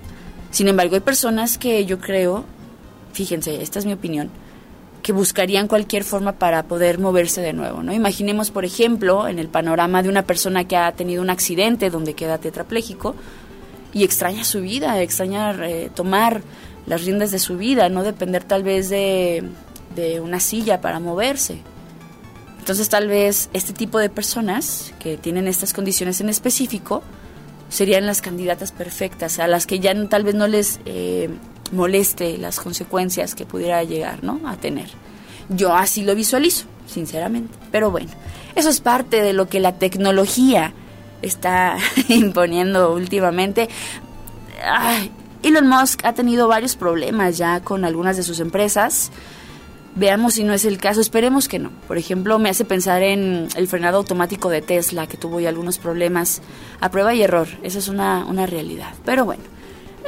[0.52, 2.46] sin embargo, hay personas que yo creo,
[3.14, 4.30] fíjense, esta es mi opinión,
[5.02, 7.94] que buscarían cualquier forma para poder moverse de nuevo, ¿no?
[7.94, 12.14] Imaginemos, por ejemplo, en el panorama de una persona que ha tenido un accidente donde
[12.14, 13.16] queda tetrapléjico
[13.94, 16.42] y extraña su vida, extraña eh, tomar
[16.86, 19.44] las riendas de su vida, no depender tal vez de,
[19.96, 21.62] de una silla para moverse.
[22.60, 27.02] Entonces tal vez este tipo de personas que tienen estas condiciones en específico,
[27.72, 31.30] serían las candidatas perfectas, a las que ya tal vez no les eh,
[31.72, 34.42] moleste las consecuencias que pudiera llegar ¿no?
[34.46, 34.90] a tener.
[35.48, 37.58] Yo así lo visualizo, sinceramente.
[37.72, 38.10] Pero bueno,
[38.56, 40.74] eso es parte de lo que la tecnología
[41.22, 41.78] está
[42.10, 43.70] imponiendo últimamente.
[45.42, 49.12] Elon Musk ha tenido varios problemas ya con algunas de sus empresas.
[49.96, 51.72] Veamos si no es el caso, esperemos que no.
[51.88, 55.80] Por ejemplo, me hace pensar en el frenado automático de Tesla, que tuvo ya algunos
[55.80, 56.42] problemas
[56.80, 57.48] a prueba y error.
[57.62, 58.94] Esa es una, una realidad.
[59.04, 59.44] Pero bueno,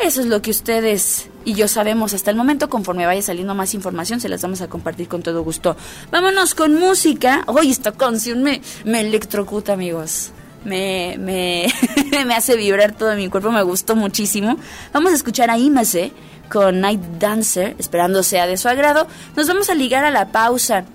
[0.02, 2.70] eso es lo que ustedes y yo sabemos hasta el momento.
[2.70, 5.76] Conforme vaya saliendo más información, se las vamos a compartir con todo gusto.
[6.12, 7.44] Vámonos con música.
[7.48, 10.32] Hoy esta canción me, me electrocuta, amigos.
[10.66, 11.68] Me, me,
[12.26, 14.58] me hace vibrar todo mi cuerpo, me gustó muchísimo.
[14.94, 16.12] Vamos a escuchar a Imase
[16.50, 19.08] con Night Dancer, esperando sea de su agrado.
[19.36, 20.86] Nos vamos a ligar a la pausa.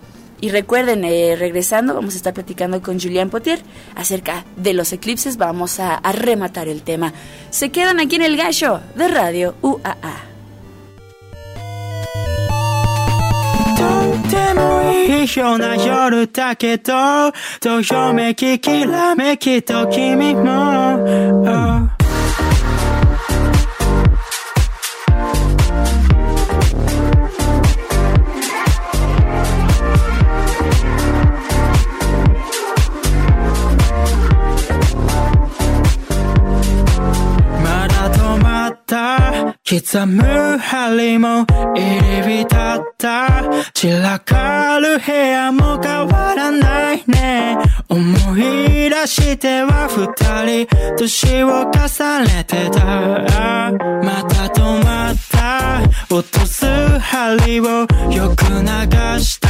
[0.41, 3.61] Y recuerden, eh, regresando, vamos a estar platicando con Julián Potier
[3.97, 5.37] acerca de los eclipses.
[5.37, 7.13] Vamos a, rematar el tema.
[7.51, 10.28] Se quedan aquí en el gallo de Radio UAA.
[14.29, 15.09] てもいい。
[15.37, 16.93] ような夜だけど
[17.61, 20.95] どよめききらめきと君も、
[21.45, 21.88] oh
[39.71, 41.45] 「刻む針も
[41.77, 43.45] 入り浸った。
[43.75, 47.59] 散らかる部屋も変わらないね。
[47.91, 48.01] 思
[48.39, 52.83] い出しては二人年を重ねてた。
[54.03, 55.28] また止まって
[56.11, 56.67] 落とす
[56.99, 59.49] 針をよく流した。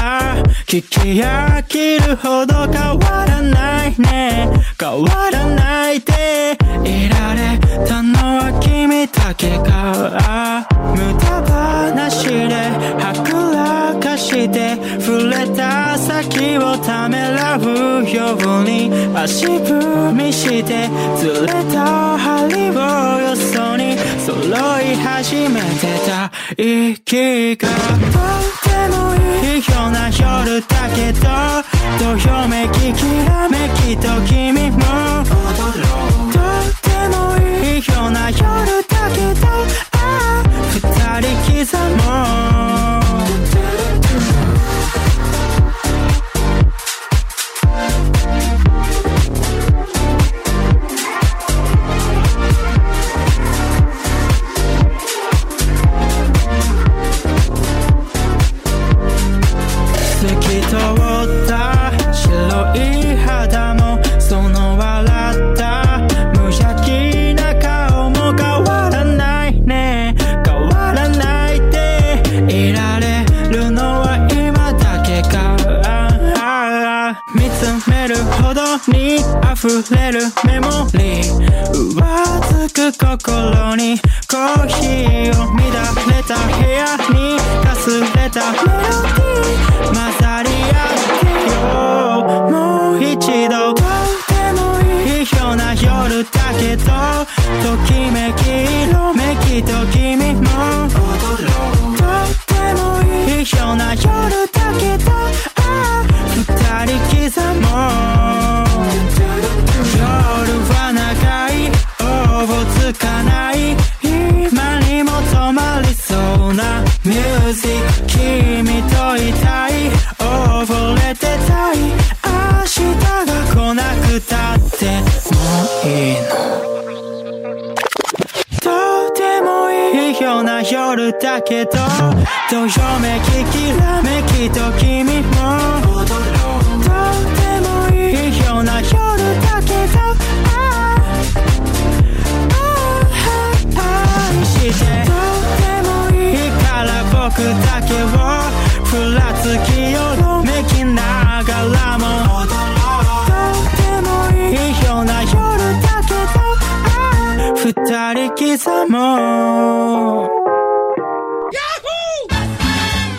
[0.67, 4.51] 聞き飽きるほど変わらないね。
[4.79, 12.55] 変わらないでいられたのは君だけか無駄話で
[12.99, 20.89] はぐらかして触れた先をためらうように足踏みして。
[21.17, 22.73] ずれた針を
[23.21, 23.97] よそに。
[24.25, 24.37] 揃
[24.81, 25.89] い始めて。
[26.07, 26.08] た
[26.57, 27.79] 息がとっ
[28.63, 29.59] てもいい。
[29.59, 31.21] ような夜だけど
[31.99, 34.79] どよめききらめきと君も
[35.25, 38.39] とってもいいような夜
[38.87, 39.38] だけど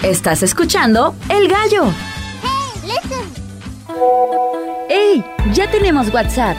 [0.03, 1.85] Estás escuchando El Gallo.
[4.89, 5.23] ¡Ey!
[5.53, 6.57] Ya tenemos WhatsApp.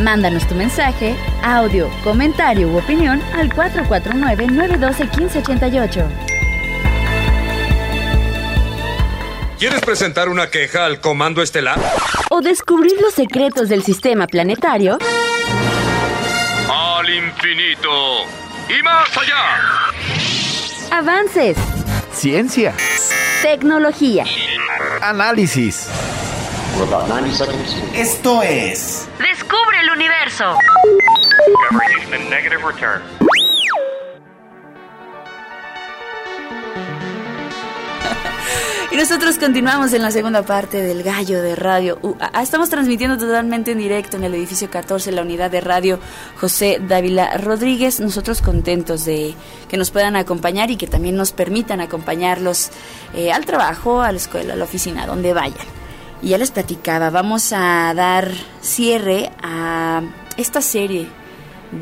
[0.00, 6.37] Mándanos tu mensaje, audio, comentario u opinión al 449-912-1588.
[9.58, 11.80] ¿Quieres presentar una queja al Comando Estelar?
[12.30, 14.98] O descubrir los secretos del sistema planetario.
[16.70, 18.22] Al infinito
[18.68, 20.96] y más allá.
[20.96, 21.56] Avances.
[22.12, 22.72] Ciencia.
[23.42, 24.24] Tecnología.
[25.02, 25.88] Análisis.
[27.94, 29.08] Esto es.
[29.18, 30.54] Descubre el universo.
[38.90, 41.98] Y nosotros continuamos en la segunda parte del Gallo de Radio.
[42.40, 45.98] Estamos transmitiendo totalmente en directo en el edificio 14, la unidad de radio
[46.40, 48.00] José Dávila Rodríguez.
[48.00, 49.34] Nosotros contentos de
[49.68, 52.70] que nos puedan acompañar y que también nos permitan acompañarlos
[53.14, 55.66] eh, al trabajo, a la escuela, a la oficina, donde vayan.
[56.22, 60.00] Y ya les platicaba, vamos a dar cierre a
[60.38, 61.08] esta serie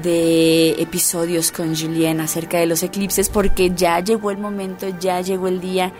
[0.02, 5.46] de episodios con Julien acerca de los eclipses porque ya llegó el momento, ya llegó
[5.46, 5.92] el día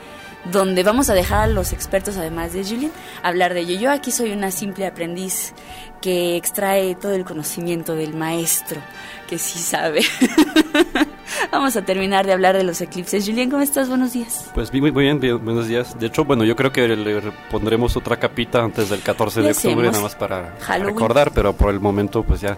[0.52, 2.92] donde vamos a dejar a los expertos, además de Julien,
[3.22, 3.78] hablar de ello.
[3.78, 5.54] Yo aquí soy una simple aprendiz
[6.00, 8.80] que extrae todo el conocimiento del maestro,
[9.28, 10.02] que sí sabe.
[11.52, 13.26] vamos a terminar de hablar de los eclipses.
[13.26, 13.88] Julien, ¿cómo estás?
[13.88, 14.50] Buenos días.
[14.54, 15.98] Pues muy, muy bien, bien, buenos días.
[15.98, 17.20] De hecho, bueno, yo creo que le
[17.50, 20.94] pondremos otra capita antes del 14 de octubre, nada más para Halloween.
[20.94, 22.56] recordar, pero por el momento, pues ya,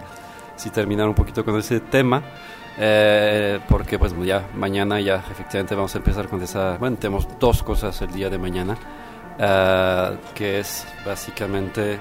[0.59, 2.23] sí terminar un poquito con ese tema.
[2.81, 7.65] Eh, porque pues ya mañana ya efectivamente vamos a empezar con esa, bueno, tenemos dos
[7.65, 8.77] cosas el día de mañana,
[9.37, 11.99] eh, que es básicamente,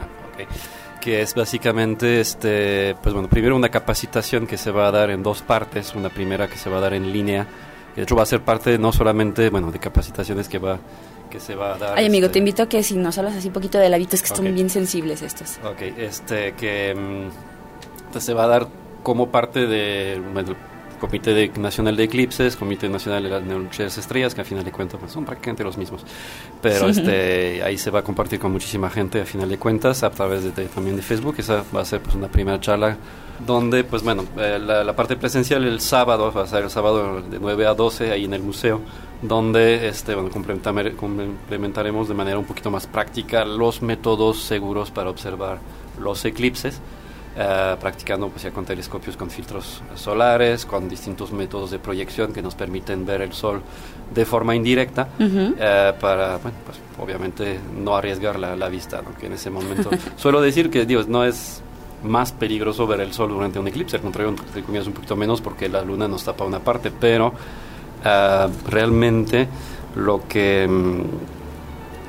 [0.00, 4.90] ah, ok, que es básicamente, este, pues bueno, primero una capacitación que se va a
[4.90, 7.46] dar en dos partes, una primera que se va a dar en línea,
[7.94, 10.78] que de hecho va a ser parte no solamente, bueno, de capacitaciones que va
[11.30, 11.94] que se va a dar.
[11.96, 14.20] Ay, amigo, este, te invito a que si nos hablas así un poquito de hábitos
[14.20, 14.36] que Ok.
[14.38, 15.58] están bien sensibles estos.
[15.64, 17.34] Ok, este, que pues,
[18.20, 18.68] se va a dar
[19.02, 20.56] como parte del el
[21.00, 24.70] Comité de- Nacional de Eclipses, Comité Nacional de las Noches Estrellas, que a final de
[24.70, 26.04] cuentas pues, son prácticamente los mismos.
[26.60, 30.10] Pero este, ahí se va a compartir con muchísima gente a final de cuentas, a
[30.10, 31.34] través de, de- también de Facebook.
[31.38, 32.96] Esa va a ser pues, una primera charla
[33.44, 37.20] donde, pues bueno, eh, la, la parte presencial el sábado, va a ser el sábado
[37.20, 38.80] de 9 a 12 ahí en el museo,
[39.22, 45.10] donde este, bueno, complementame- complementaremos de manera un poquito más práctica los métodos seguros para
[45.10, 45.58] observar
[45.98, 46.80] los eclipses.
[47.36, 52.42] Eh, practicando pues ya con telescopios con filtros solares, con distintos métodos de proyección que
[52.42, 53.62] nos permiten ver el sol
[54.12, 59.16] de forma indirecta eh, para, bueno, pues obviamente no arriesgar la, la vista, ¿no?
[59.16, 61.62] que en ese momento suelo decir que Dios no es
[62.04, 65.40] más peligroso ver el sol durante un eclipse, al contrario, entre comillas, un poquito menos
[65.40, 67.32] porque la luna nos tapa una parte, pero
[68.04, 69.48] ah, realmente
[69.96, 71.41] lo que mm,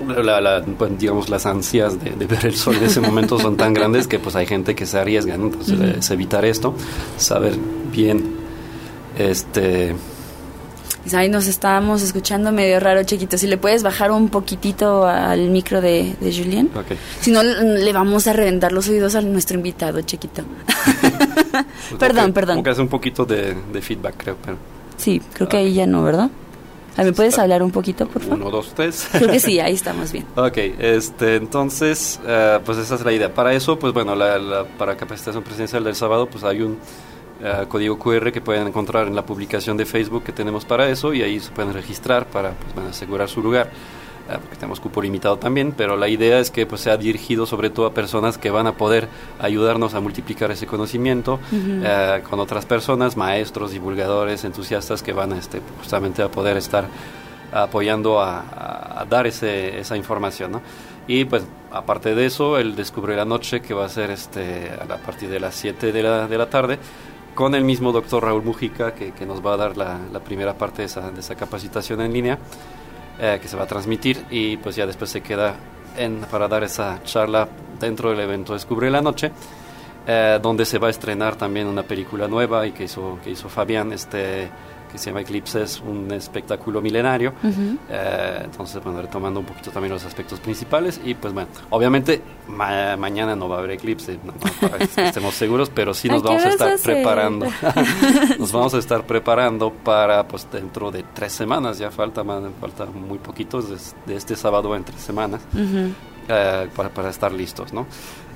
[0.08, 3.58] la- la- pues, digamos las ansias de, de ver el sol en ese momento son
[3.58, 5.46] tan grandes que pues hay gente que se arriesga ¿no?
[5.48, 6.00] entonces Ujú.
[6.00, 6.74] es evitar esto
[7.18, 7.54] saber
[7.92, 8.36] bien
[9.18, 9.96] este
[11.04, 13.38] Pues Ahí nos estábamos escuchando medio raro, chiquito.
[13.38, 16.70] Si le puedes bajar un poquitito al micro de, de Julien.
[16.74, 16.96] ok.
[17.20, 20.44] Si no, le vamos a reventar los oídos a nuestro invitado, chiquito.
[20.46, 21.66] Pues,
[22.00, 22.56] Perdón, que- perdón.
[22.56, 24.58] como que hace un poquito de, de feedback creo pero
[24.96, 26.30] Sí, creo que ahí ya no, ¿verdad?
[26.98, 28.38] ¿Me puedes hablar un poquito, por favor?
[28.40, 30.26] uno dos tres Creo que sí, ahí estamos bien.
[30.36, 33.34] Ok, este, entonces, eh, pues esa es la idea.
[33.34, 36.78] Para eso, pues bueno, la, la- para capacitación presencial del sábado, pues hay un
[37.44, 41.14] eh, código QR que pueden encontrar en la publicación de Facebook que tenemos para eso
[41.14, 43.72] y ahí se pueden registrar para pues, bueno, asegurar su lugar.
[44.30, 47.70] Eh, porque tenemos cupo limitado también, pero la idea es que pues sea dirigido sobre
[47.70, 49.08] todo a personas que van a poder
[49.40, 51.82] ayudarnos a multiplicar ese conocimiento Ujú.
[51.84, 56.86] eh, con otras personas, maestros, divulgadores, entusiastas que van este, justamente a poder estar
[57.52, 60.62] apoyando a, a- a dar ese, esa información, ¿no?
[61.08, 64.94] Y pues aparte de eso, el Descubre la Noche, que va a ser este, a,
[64.94, 66.80] a partir de las 7 de la, de la tarde,
[67.36, 70.54] con el mismo doctor Raúl Mujica, que, que nos va a dar la, la primera
[70.58, 72.38] parte de esa, de esa capacitación en línea,
[73.20, 75.56] eh, que se va a transmitir y pues ya después se queda
[75.98, 77.48] en, para dar esa charla
[77.80, 79.32] dentro del evento Descubre la Noche,
[80.08, 83.50] eh, donde se va a estrenar también una película nueva y que hizo, que hizo
[83.50, 84.50] Fabián, este,
[84.94, 87.34] que se llama Eclipses, un espectáculo milenario.
[87.44, 87.78] Ujú.
[87.90, 92.96] Eh, entonces, bueno, retomando un poquito también los aspectos principales y pues bueno, obviamente ma-
[92.96, 96.14] mañana no va a haber eclipse, no, no, para que estemos seguros, pero sí ¿A
[96.14, 96.94] nos vamos a estar hacer?
[96.96, 97.48] preparando.
[98.40, 102.86] nos vamos a estar preparando para pues dentro de tres semanas, ya falta, ma- falta
[102.86, 103.78] muy poquitos de,
[104.14, 105.92] de este sábado en tres semanas Ujú.
[106.30, 107.88] eh, para, para estar listos, ¿no?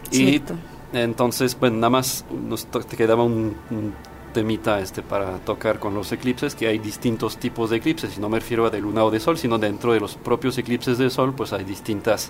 [0.09, 0.53] Cierto.
[0.53, 3.93] Y entonces, pues nada más nos te quedaba un, un
[4.37, 8.29] temita este para tocar con los eclipses, que hay distintos tipos de eclipses, y no
[8.29, 11.09] me refiero a de luna o de sol, sino dentro de los propios eclipses de
[11.09, 12.29] sol, pues hay distintas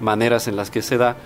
[0.00, 1.16] maneras en las que se da,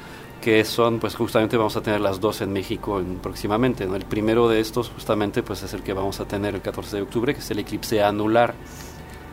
[0.42, 3.84] que son, pues justamente vamos a tener las dos en México en- próximamente.
[3.84, 7.02] El primero de estos justamente pues es el que vamos a tener el 14 de
[7.02, 8.52] octubre, que es el eclipse anular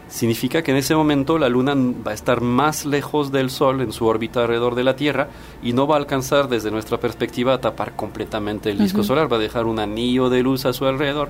[0.09, 3.91] significa que en ese momento la Luna va a estar más lejos del Sol en
[3.91, 5.27] su órbita alrededor de la Tierra
[5.61, 9.37] y no va a alcanzar desde nuestra perspectiva a tapar completamente el disco solar, va
[9.37, 11.29] a dejar un anillo de luz a su alrededor,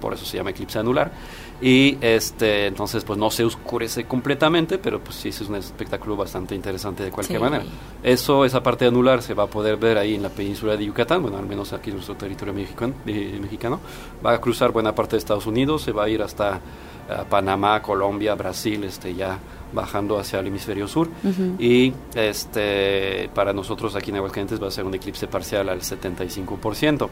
[0.00, 1.10] por eso se llama eclipse anular.
[1.60, 6.54] Y este entonces pues no se oscurece completamente, pero pues sí es un espectáculo bastante
[6.54, 7.42] interesante de cualquier Sí.
[7.44, 7.64] manera.
[8.00, 11.20] Eso, esa parte anular se va a poder ver ahí en la península de Yucatán,
[11.22, 13.80] bueno, al menos aquí en nuestro territorio mexicano, mexicano.
[14.24, 16.60] Va a cruzar buena parte de Estados Unidos, se va a ir hasta
[17.28, 19.38] Panamá, Colombia, Brasil, este, ya
[19.72, 21.08] bajando hacia el hemisferio sur.
[21.58, 27.08] Y este, para nosotros aquí en Aguascalientes va a ser un eclipse parcial al 75%.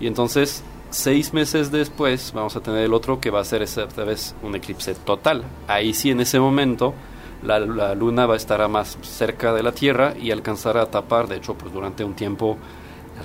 [0.00, 3.86] Y entonces, seis meses después, vamos a tener el otro que va a ser esta
[4.04, 5.44] vez un eclipse total.
[5.68, 6.94] Ahí sí, en ese momento,
[7.42, 11.28] la, la luna va a estar más cerca de la Tierra y alcanzará a tapar,
[11.28, 12.56] de hecho, pues durante un tiempo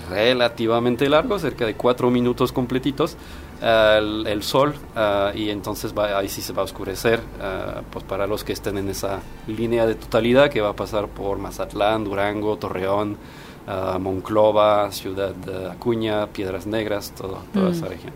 [0.10, 3.18] relativamente largo, cerca de cuatro minutos completitos,
[3.62, 8.04] el, el sol ah, y entonces va, ahí sí se va a oscurecer, ah, pues
[8.06, 12.04] para los que estén en esa línea de totalidad que va a pasar por Mazatlán,
[12.04, 13.18] Durango, Torreón,
[13.68, 17.74] ah, Monclova, Ciudad de Acuña, Piedras Negras, todo, toda Mm.
[17.74, 18.14] esa región.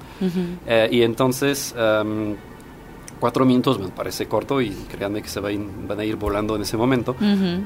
[0.68, 2.36] Eh, y entonces, am,
[3.22, 6.76] Cuatro minutos me parece corto y créanme que se van a ir volando en ese
[6.76, 7.16] momento,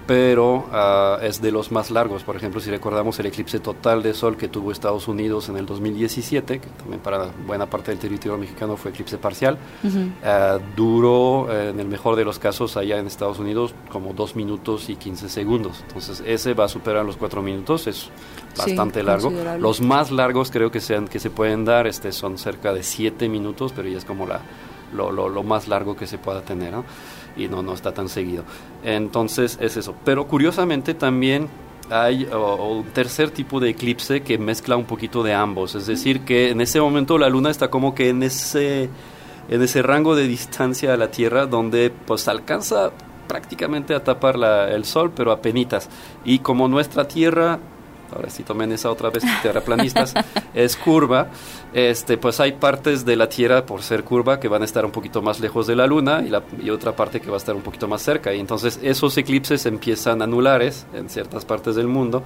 [0.06, 2.24] pero ah, es de los más largos.
[2.24, 5.66] Por ejemplo, si recordamos el eclipse total de sol que tuvo Estados Unidos en el
[5.66, 9.58] 2017, que también para buena parte del territorio mexicano fue eclipse parcial,
[10.26, 14.36] ah, duró, eh, en el mejor de los casos, allá en Estados Unidos, como dos
[14.36, 15.86] minutos y 15 segundos.
[15.88, 18.10] Entonces, ese va a superar los cuatro minutos, es
[18.58, 19.32] bastante largo.
[19.58, 23.30] Los más largos creo que sean que se pueden dar este son cerca de 7
[23.30, 24.42] minutos pero ya es como la
[24.96, 26.86] lo, lo, lo más largo que se pueda tener ¿no?
[27.38, 28.44] y no no está tan seguido.
[28.84, 29.96] Entonces es eso.
[30.06, 31.48] Pero curiosamente también
[31.90, 35.76] hay un tercer tipo de eclipse que mezcla un poquito de ambos.
[35.76, 38.90] Es decir que en ese momento la luna está como que en ese
[39.48, 42.90] en ese rango de distancia a la Tierra donde pues alcanza
[43.28, 45.90] prácticamente a tapar la- el sol pero a penitas.
[46.24, 47.60] Y como nuestra Tierra
[48.16, 50.14] ahora sí tomen esa otra vez terraplanistas,
[50.54, 51.28] es curva,
[51.74, 54.92] este, pues hay partes de la Tierra por ser curva que van a estar un
[54.92, 57.56] poquito más lejos de la Luna y, la, y otra parte que va a estar
[57.56, 58.34] un poquito más cerca.
[58.34, 62.24] Y entonces esos eclipses empiezan anulares en ciertas partes del mundo.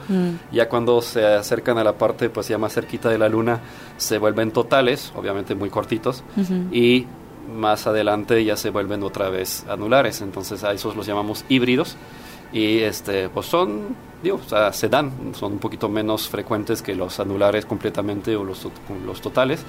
[0.52, 3.60] Ya cuando se acercan a la parte pues ya más cerquita de la Luna,
[3.98, 6.24] se vuelven totales, obviamente muy cortitos,
[6.72, 7.08] y
[7.54, 10.22] más adelante ya se vuelven otra vez anulares.
[10.22, 11.98] Entonces a esos los llamamos híbridos
[12.52, 16.96] y este pues son digo o sea, se dan son un poquito menos frecuentes que
[16.96, 18.68] los anulares completamente o los,
[19.06, 19.64] los totales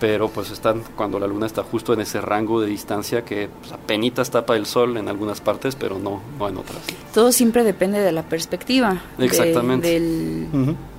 [0.00, 3.70] pero pues están cuando la luna está justo en ese rango de distancia que pues,
[3.72, 6.78] apenas tapa el sol en algunas partes pero no no en otras
[7.14, 9.02] Todo siempre depende de la perspectiva.
[9.18, 9.88] de- Exactamente.
[9.90, 10.48] del,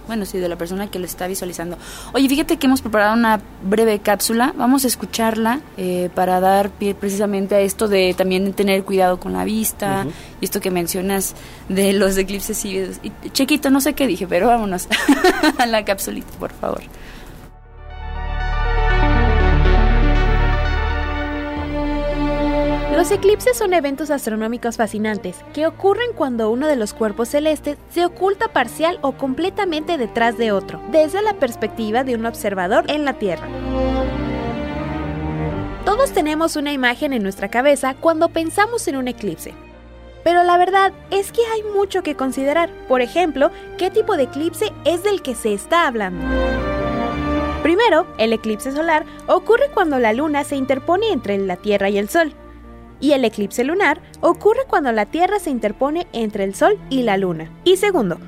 [0.08, 1.78] bueno, sí, de la persona que lo está visualizando.
[2.14, 4.54] Oye, fíjate que hemos preparado una breve cápsula.
[4.58, 9.32] Vamos a escucharla eh, para dar pie precisamente a esto de también tener cuidado con
[9.34, 10.06] la vista
[10.42, 11.34] y esto que mencionas
[11.70, 14.88] de los eclipses y, y chequito, no sé qué dije, pero vámonos
[15.58, 16.82] a la capsulita, por favor.
[23.02, 28.06] Los eclipses son eventos astronómicos fascinantes que ocurren cuando uno de los cuerpos celestes se
[28.06, 33.14] oculta parcial o completamente detrás de otro, desde la perspectiva de un observador en la
[33.14, 33.48] Tierra.
[35.84, 39.56] Todos tenemos una imagen en nuestra cabeza cuando pensamos en un eclipse.
[40.24, 42.70] Pero la verdad es que hay mucho que considerar.
[42.88, 43.50] Por ejemplo,
[43.80, 46.24] qué tipo de eclipse es del que se está hablando.
[47.64, 52.08] Primero, el eclipse solar ocurre cuando la luna se interpone entre la Tierra y el
[52.08, 52.36] Sol.
[53.02, 57.18] Y el eclipse lunar ocurre cuando la Tierra se interpone entre el Sol y la
[57.18, 57.52] Luna.
[57.64, 58.20] Y segundo,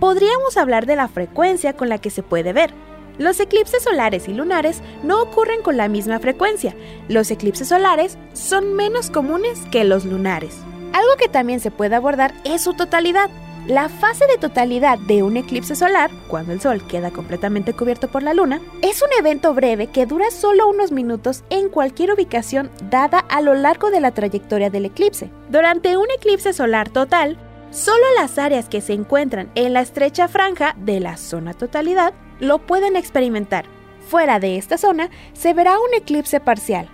[0.00, 2.74] podríamos hablar de la frecuencia con la que se puede ver.
[3.18, 6.74] Los eclipses solares y lunares no ocurren con la misma frecuencia.
[7.08, 10.58] Los eclipses solares son menos comunes que los lunares.
[10.92, 13.30] Algo que también se puede abordar es su totalidad.
[13.66, 18.22] La fase de totalidad de un eclipse solar, cuando el Sol queda completamente cubierto por
[18.22, 23.18] la Luna, es un evento breve que dura solo unos minutos en cualquier ubicación dada
[23.18, 25.30] a lo largo de la trayectoria del eclipse.
[25.50, 27.38] Durante un eclipse solar total,
[27.72, 32.58] solo las áreas que se encuentran en la estrecha franja de la zona totalidad lo
[32.58, 33.64] pueden experimentar.
[34.06, 36.88] Fuera de esta zona se verá un eclipse parcial.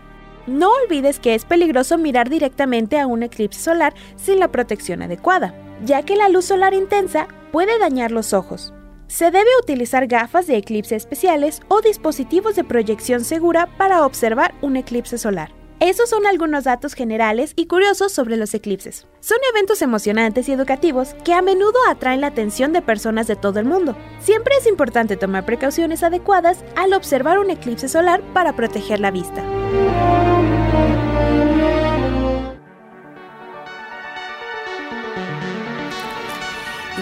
[0.46, 5.54] No olvides que es peligroso mirar directamente a un eclipse solar sin la protección adecuada,
[5.84, 8.72] ya que la luz solar intensa puede dañar los ojos.
[9.08, 14.76] Se debe utilizar gafas de eclipse especiales o dispositivos de proyección segura para observar un
[14.76, 15.52] eclipse solar.
[15.80, 19.08] Esos son algunos datos generales y curiosos sobre los eclipses.
[19.18, 23.58] Son eventos emocionantes y educativos que a menudo atraen la atención de personas de todo
[23.58, 23.96] el mundo.
[24.20, 29.42] Siempre es importante tomar precauciones adecuadas al observar un eclipse solar para proteger la vista.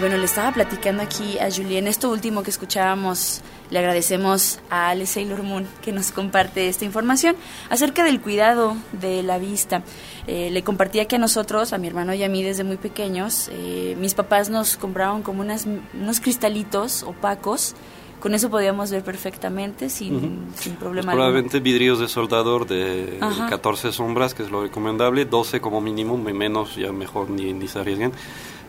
[0.00, 5.04] Bueno, le estaba platicando aquí a Julien, esto último que escuchábamos, le agradecemos a Ale
[5.06, 7.36] Sailor Moon que nos comparte esta información
[7.68, 9.82] acerca del cuidado de la vista.
[10.26, 13.50] Eh, le compartía que a nosotros, a mi hermano y a mí desde muy pequeños,
[13.52, 17.74] eh, mis papás nos compraron como unas, unos cristalitos opacos,
[18.20, 20.26] con eso podíamos ver perfectamente sin, Ujú.
[20.56, 21.12] sin Pues problema.
[21.12, 21.24] alguno.
[21.26, 23.48] probablemente vidrios de soldador de Ajá.
[23.48, 27.66] 14 sombras, que es lo recomendable, 12 como mínimo, y menos ya mejor ni, ni
[27.68, 28.12] se arriesguen.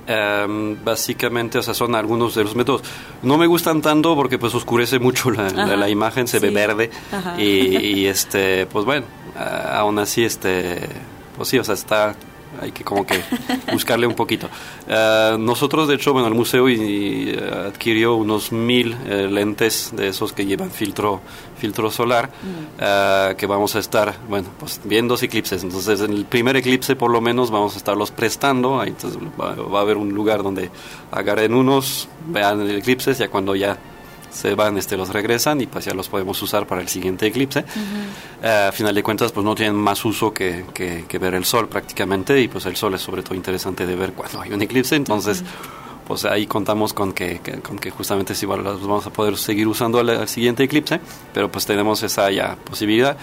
[0.08, 2.82] Em, básicamente, o sea, son algunos de los métodos.
[3.22, 6.50] No me gustan tanto porque pues oscurece mucho la, la- Ajá, la imagen, se ve
[6.50, 6.90] verde.
[7.38, 9.06] Y, y, este, pues bueno,
[9.38, 10.80] a- aún así, este,
[11.38, 12.16] pues sí, o sea, está
[12.60, 13.22] hay que como que
[13.72, 14.50] buscarle un poquito.
[14.88, 19.92] Eh, nosotros, de hecho, bueno, el museo y, y, eh, adquirió unos mil eh, lentes
[19.94, 21.22] de esos que llevan filtro,
[21.58, 22.30] filtro solar,
[22.80, 25.64] eh, que vamos a estar, bueno, pues viendo dos eclipses.
[25.64, 28.80] Entonces, en el primer eclipse, por lo menos, vamos a estarlos prestando.
[28.80, 30.70] Ahí, entonces, va, va a haber un lugar donde
[31.12, 33.78] agarren unos, vean el eclipse, ya cuando ya
[34.32, 37.66] se van, este, los regresan y pues ya los podemos usar para el siguiente eclipse.
[38.44, 41.46] Eh, a final de cuentas, pues no tienen más uso que, que, que ver el
[41.46, 44.62] sol prácticamente y pues el sol es sobre todo interesante de ver cuando hay un
[44.62, 45.44] eclipse, entonces
[46.08, 49.38] pues ahí contamos con que, que- con que justamente sí igual los vamos a poder
[49.38, 51.00] seguir usando al, al siguiente eclipse,
[51.34, 53.16] pero pues tenemos esa ya posibilidad.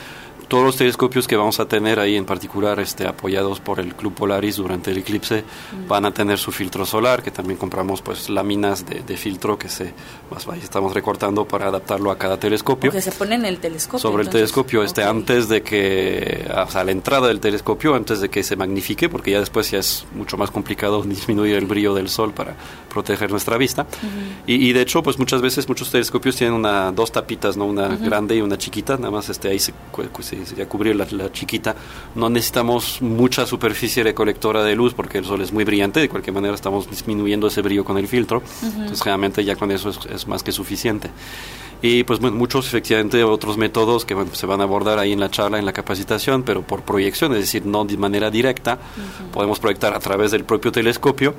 [0.49, 4.15] Todos los telescopios que vamos a tener ahí en particular este, apoyados por el Club
[4.15, 5.45] Polaris durante el eclipse
[5.87, 9.69] van a tener su filtro solar, que también compramos pues láminas de, de filtro que
[9.69, 9.93] se
[10.31, 13.99] más ahí estamos recortando para adaptarlo a cada telescopio Que se pone en el telescopio.
[13.99, 14.41] sobre el entonces.
[14.53, 18.43] telescopio este antes de que o sea, a la entrada del telescopio antes de que
[18.43, 22.33] se magnifique porque ya después ya es mucho más complicado disminuir el brillo del sol
[22.33, 22.55] para
[22.89, 23.87] proteger nuestra vista
[24.47, 27.89] y, y de hecho pues muchas veces muchos telescopios tienen una dos tapitas no una
[27.97, 31.31] grande y una chiquita nada más este ahí se, cu- se- sería cubrir la, la
[31.33, 31.75] chiquita
[32.15, 36.35] no necesitamos mucha superficie recolectora de luz porque el sol es muy brillante de cualquier
[36.35, 40.27] manera estamos disminuyendo ese brillo con el filtro entonces generalmente ya con eso es, es
[40.27, 41.11] más que suficiente
[41.81, 45.21] y pues bueno, muchos efectivamente otros métodos que bueno, se van a abordar ahí en
[45.21, 48.79] la charla, en la capacitación, pero por proyección, es decir, no de manera directa.
[49.33, 51.37] Podemos proyectar a través del propio telescopio.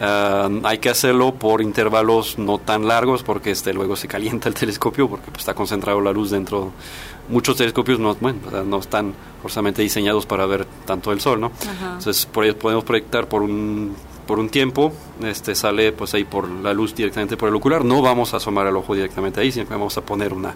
[0.00, 4.54] Ah, hay que hacerlo por intervalos no tan largos porque este luego se calienta el
[4.56, 6.72] telescopio porque pues, está concentrado la luz dentro.
[7.28, 11.50] Muchos telescopios no, bueno, no están forzosamente diseñados para ver tanto el sol, ¿no?
[11.98, 13.94] Entonces por podemos proyectar por un
[14.26, 14.92] por un tiempo,
[15.22, 17.84] este sale pues ahí por la luz directamente por el ocular.
[17.84, 20.52] No vamos a asomar el ojo directamente ahí, sino que vamos a poner una,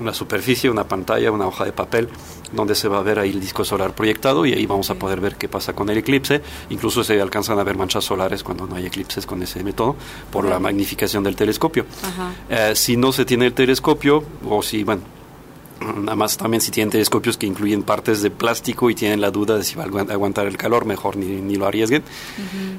[0.00, 2.08] una superficie, una pantalla, una hoja de papel,
[2.52, 5.20] donde se va a ver ahí el disco solar proyectado y ahí vamos a poder
[5.20, 6.40] ver qué pasa con el eclipse.
[6.70, 9.96] Incluso se alcanzan a ver manchas solares cuando no hay eclipses con ese método,
[10.30, 11.86] por la magnificación del telescopio.
[12.48, 15.02] Eh, si no se tiene el telescopio, o si, bueno,
[15.80, 19.56] Nada más también si tienen telescopios que incluyen partes de plástico y tienen la duda
[19.56, 22.02] de si va a aguant- aguantar el calor, mejor ni, ni lo arriesguen.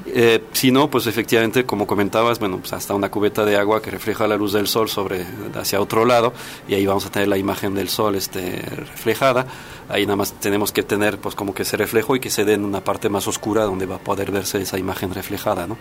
[0.07, 3.89] Eh, si no, pues efectivamente, como comentabas, bueno, pues hasta una cubeta de agua que
[3.89, 5.25] refleja la luz del sol sobre
[5.55, 6.33] hacia otro lado
[6.67, 9.45] y ahí vamos a tener la imagen del sol este, reflejada.
[9.89, 12.53] Ahí nada más tenemos que tener pues como que ese reflejo y que se dé
[12.53, 15.77] en una parte más oscura donde va a poder verse esa imagen reflejada, ¿no?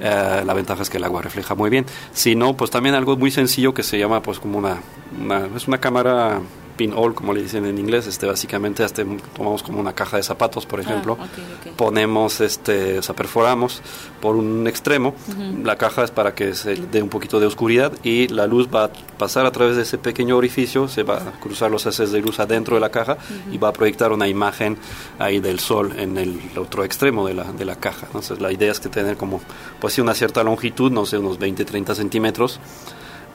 [0.00, 1.86] Eh, la ventaja es que el agua refleja muy bien.
[2.12, 4.80] Si no, pues también algo muy sencillo que se llama pues como una,
[5.20, 6.40] una es una cámara
[6.76, 9.04] pinhole, como le dicen en inglés, este básicamente hasta
[9.36, 11.76] tomamos como una caja de zapatos, por ejemplo, Ah, ok, ok.
[11.76, 13.82] ponemos este, o sea, perforamos
[14.20, 15.14] por un extremo,
[15.62, 18.84] la caja es para que se dé un poquito de oscuridad y la luz va
[18.84, 22.20] a pasar a través de ese pequeño orificio, se va a cruzar los haces de
[22.20, 23.16] luz adentro de la caja
[23.52, 24.76] y va a proyectar una imagen
[25.18, 28.06] ahí del sol en el otro extremo de la, de la caja.
[28.06, 29.40] Entonces la idea es que tener como
[29.80, 32.58] pues sí, una cierta longitud, no sé, unos 20, 30 centímetros.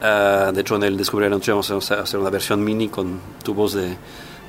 [0.02, 3.98] Ah, de hecho, en el Descubrir vamos a hacer una versión mini con tubos de,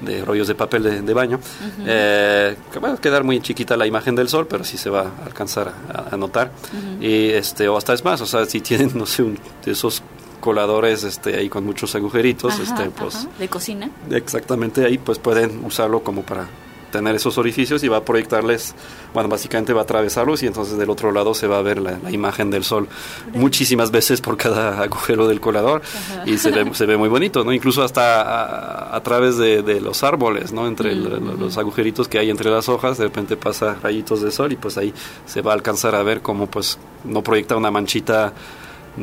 [0.00, 1.40] de rollos de papel de, de baño.
[1.86, 5.00] Eh, que va a quedar muy chiquita la imagen del sol, pero sí se va
[5.22, 6.52] a alcanzar a, a notar.
[7.00, 10.02] Y este, o hasta es más, o sea, si tienen, no sé, un, de esos
[10.40, 13.28] coladores este, ahí con muchos agujeritos, Ajá, este, pues ajá.
[13.38, 13.90] De cocina.
[14.10, 16.48] exactamente ahí, pues pueden usarlo como para
[16.90, 18.74] tener esos orificios y va a proyectarles,
[19.14, 21.98] bueno, básicamente va a atravesarlos y entonces del otro lado se va a ver la,
[22.02, 22.88] la imagen del sol
[23.34, 25.82] muchísimas veces por cada agujero del colador
[26.26, 27.52] y se ve, se ve muy bonito, ¿no?
[27.52, 30.66] Incluso hasta a, a través de, de los árboles, ¿no?
[30.66, 34.52] Entre el- los agujeritos que hay entre las hojas, de repente pasa rayitos de sol
[34.52, 34.92] y pues ahí
[35.26, 38.32] se va a alcanzar a ver cómo pues no proyecta una manchita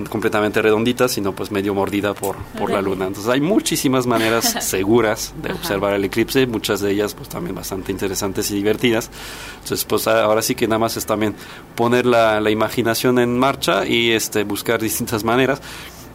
[0.05, 3.07] completamente redondita, sino pues medio mordida por, por la luna.
[3.07, 7.91] Entonces hay muchísimas maneras seguras de observar el eclipse, muchas de ellas pues también bastante
[7.91, 9.09] interesantes y divertidas.
[9.61, 11.35] Entonces pues ahora sí que nada más es también
[11.75, 15.61] poner la, la imaginación en marcha y este buscar distintas maneras.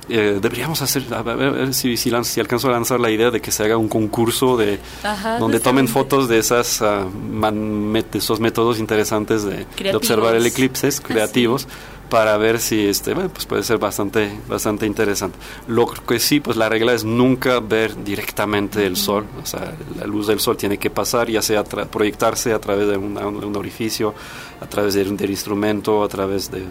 [0.08, 3.08] Eh, deberíamos hacer, a ver, a ver si, si, lanz- si alcanzo a lanzar la
[3.08, 7.06] idea de que se haga un concurso de Ajá, donde tomen fotos de esas ah,
[7.30, 11.68] man- met- esos métodos interesantes de, de observar el eclipse creativos
[12.12, 16.58] para ver si este bueno, pues puede ser bastante bastante interesante lo que sí pues
[16.58, 20.76] la regla es nunca ver directamente el sol o sea la luz del sol tiene
[20.76, 24.12] que pasar ya sea proyectarse a través de una- un orificio
[24.60, 26.62] a través del, del instrumento a través de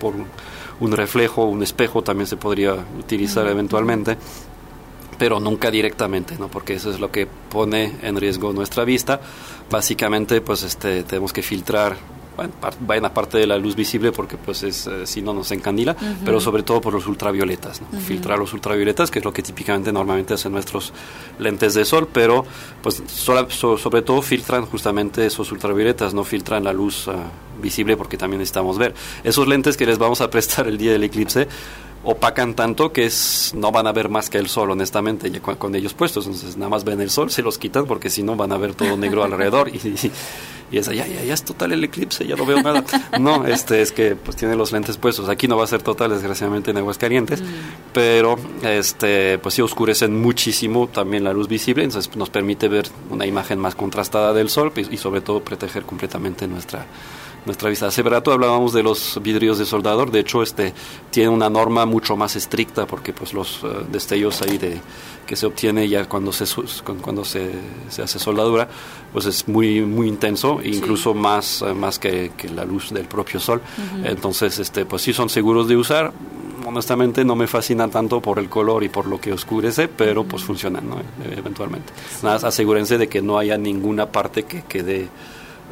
[0.00, 0.24] por un,
[0.80, 4.16] un reflejo un espejo también se podría utilizar eventualmente
[5.18, 6.48] pero nunca directamente, ¿no?
[6.48, 9.18] Porque eso es lo que pone en riesgo nuestra vista.
[9.70, 11.96] Básicamente, pues este tenemos que filtrar
[12.36, 15.50] bueno, par- buena parte de la luz visible porque pues es eh, si no nos
[15.52, 17.98] encandila, pero sobre todo por los ultravioletas, ¿no?
[17.98, 20.92] Filtrar los ultravioletas, que es lo que típicamente normalmente hacen nuestros
[21.38, 22.44] lentes de sol, pero
[22.82, 27.14] pues sola- so- sobre todo filtran justamente esos ultravioletas, no filtran la luz ah,
[27.62, 28.94] visible porque también necesitamos ver.
[29.24, 31.48] Esos lentes que les vamos a prestar el día del eclipse
[32.04, 35.56] opacan tanto que es, no van a ver más que el sol, honestamente, ya con,
[35.56, 36.26] con ellos puestos.
[36.26, 38.74] Entonces, nada más ven el sol, se los quitan porque si no van a ver
[38.74, 40.12] todo negro alrededor y, y,
[40.70, 42.84] y es, ya, ya, ya es total el eclipse, ya no veo nada.
[43.20, 45.28] no, este es que pues tiene los lentes puestos.
[45.28, 47.42] Aquí no va a ser total, desgraciadamente, en Aguascalientes,
[47.92, 53.26] pero este pues sí oscurecen muchísimo también la luz visible, entonces nos permite ver una
[53.26, 56.86] imagen más contrastada del sol y, y sobre todo proteger completamente nuestra
[57.46, 57.86] nuestra vista.
[57.86, 60.74] Hace rato hablábamos de los vidrios de soldador, de hecho este
[61.10, 64.80] tiene una norma mucho más estricta porque pues los eh, destellos ahí de
[65.26, 66.44] que se obtiene ya cuando se
[67.02, 67.50] cuando se,
[67.88, 68.68] se hace soldadura,
[69.12, 73.40] pues es muy muy intenso, incluso más eh, más que, que la luz del propio
[73.40, 73.60] sol.
[73.60, 74.06] Ujú.
[74.06, 76.12] Entonces este pues sí son seguros de usar.
[76.64, 80.42] Honestamente no me fascinan tanto por el color y por lo que oscurece, pero pues
[80.42, 80.98] funcionan ¿no?
[80.98, 81.92] E- eventualmente.
[82.22, 85.08] Nada, más asegúrense de que no haya ninguna parte que quede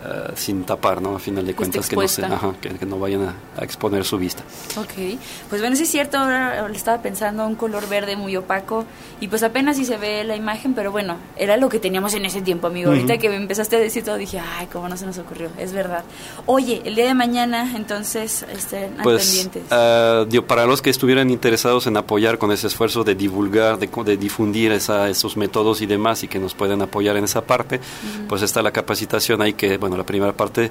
[0.04, 1.16] eh, sin tapar, ¿no?
[1.16, 4.04] A final de cuentas que no, se, ajá, que, que no vayan a, a exponer
[4.04, 4.42] su vista.
[4.76, 8.84] Ok, pues bueno, sí es cierto, ahora estaba pensando un color verde muy opaco
[9.20, 12.24] y pues apenas si se ve la imagen, pero bueno, era lo que teníamos en
[12.24, 12.90] ese tiempo, amigo.
[12.90, 13.22] Ahorita Ujú.
[13.22, 16.04] que me empezaste a decir todo dije, ay, cómo no se nos ocurrió, es verdad.
[16.46, 19.62] Oye, el día de mañana, entonces, estén Pues pendientes.
[19.70, 23.88] eh, digo, para los que estuvieran interesados en apoyar con ese esfuerzo de divulgar, de,
[24.04, 27.80] de difundir esa- esos métodos y demás y que nos pueden apoyar en esa parte,
[28.28, 30.70] pues está la capacitación ahí que, bueno, la primera parte,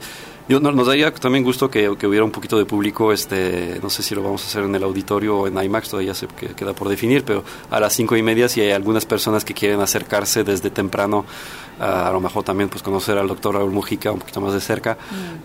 [0.50, 3.90] yo, no- nos daría también gusto que, que hubiera un poquito de público, este, no
[3.90, 6.50] sé si lo vamos a hacer en el auditorio o en IMAX, todavía se que-
[6.50, 9.80] queda por definir, pero a las cinco y media si hay algunas personas que quieren
[9.80, 11.26] acercarse desde temprano,
[11.80, 14.62] a, a lo mejor también pues conocer al doctor Raúl Mujica un poquito más de
[14.62, 14.98] cerca,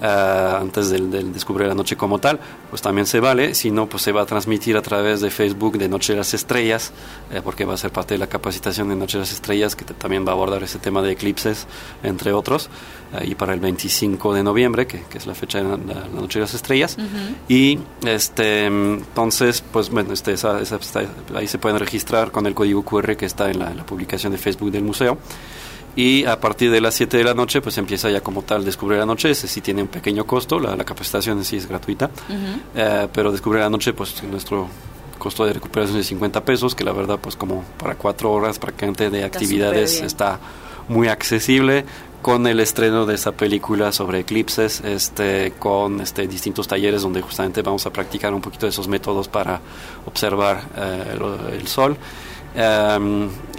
[0.03, 2.38] ah, antes del, del descubrir la noche como tal,
[2.70, 5.78] pues también se vale, si no, pues se va a transmitir a través de Facebook
[5.78, 6.92] de Noche de las Estrellas,
[7.32, 9.84] eh, porque va a ser parte de la capacitación de Noche de las Estrellas, que
[9.84, 11.66] te- también va a abordar ese tema de eclipses,
[12.03, 12.68] entre otros,
[13.12, 16.41] ahí para el 25 de noviembre, que, que es la fecha de la, la Noche
[16.41, 16.97] de las Estrellas.
[17.49, 21.05] Y este entonces, pues bueno, este, esa- esa está-
[21.36, 24.39] ahí se pueden registrar con el código QR que está en la, la publicación de
[24.39, 25.18] Facebook del museo.
[25.97, 28.99] Y a partir de las 7 de la noche, pues empieza ya como tal Descubrir
[29.01, 29.30] la Noche.
[29.30, 32.11] Ese sí tiene un pequeño costo, la, la capacitación en sí es gratuita.
[32.76, 34.68] Eh, pero Descubrir la Noche, pues nuestro
[35.18, 39.11] costo de recuperación es 50 pesos, que la verdad, pues como para cuatro horas prácticamente
[39.11, 40.07] de actividades bien.
[40.07, 40.39] está
[40.89, 41.84] muy accesible
[42.22, 47.62] con el estreno de esa película sobre eclipses, este, con este, distintos talleres donde justamente
[47.62, 49.60] vamos a practicar un poquito de esos métodos para
[50.06, 51.18] observar eh,
[51.52, 51.96] el sol.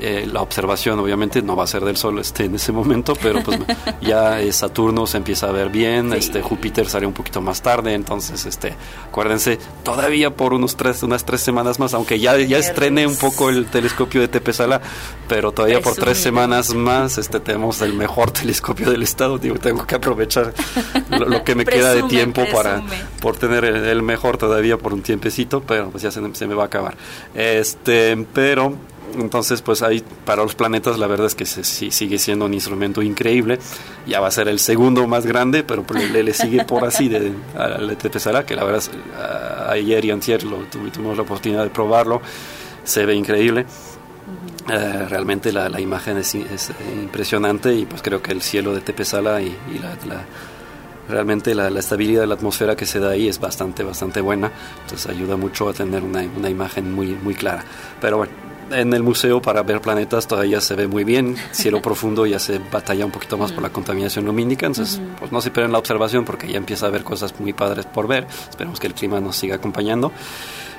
[0.02, 3.44] Eh, la observación obviamente no va a ser del sol este, en ese momento, pero
[3.44, 3.60] pues
[4.02, 7.94] ya eh, Saturno se empieza a ver bien, este Júpiter sale un poquito más tarde,
[7.94, 8.76] entonces este
[9.08, 13.50] acuérdense todavía por unos tres, unas tres semanas más, aunque ya, ya estrene un poco
[13.50, 14.82] el telescopio de Tepesala,
[15.28, 19.86] pero todavía por tres semanas más este tenemos el mejor telescopio del estado, digo, tengo
[19.86, 20.54] que aprovechar
[21.10, 22.82] lo, lo que me queda de Presume, tiempo para
[23.22, 26.56] por tener el, el mejor todavía por un tiempecito, pero pues ya se, se me
[26.56, 26.96] va a acabar.
[27.34, 28.76] Este, pero
[29.18, 32.54] entonces pues ahí para los planetas la verdad es que se- sí, sigue siendo un
[32.54, 33.60] instrumento increíble.
[34.08, 37.10] Ya va a ser el segundo más grande, pero pues, le, le sigue por así
[37.10, 41.16] de al de Tepesala, que la verdad es, ah, ayer y antier lo, tuvi- tuvimos
[41.18, 42.22] la oportunidad de probarlo.
[42.84, 43.66] Se ve increíble.
[44.72, 48.82] Eh, realmente la, la imagen es, es, impresionante y pues creo que el cielo de
[48.82, 50.26] Tepesala y, y la, la-
[51.10, 54.52] realmente la, la estabilidad de la atmósfera que se da ahí es bastante, bastante buena.
[54.84, 57.64] Entonces ayuda mucho a tener una, una imagen muy, muy clara.
[58.00, 58.32] Pero bueno,
[58.72, 61.36] en el museo para ver planetas todavía se ve muy bien.
[61.52, 64.66] Cielo profundo ya se batalla un poquito más por la contaminación lumínica.
[64.66, 65.16] Entonces, Ujú.
[65.20, 68.08] pues no se pierdan la observación porque ya empieza a haber cosas muy padres por
[68.08, 68.28] ver.
[68.50, 70.12] Esperemos que el clima nos siga acompañando.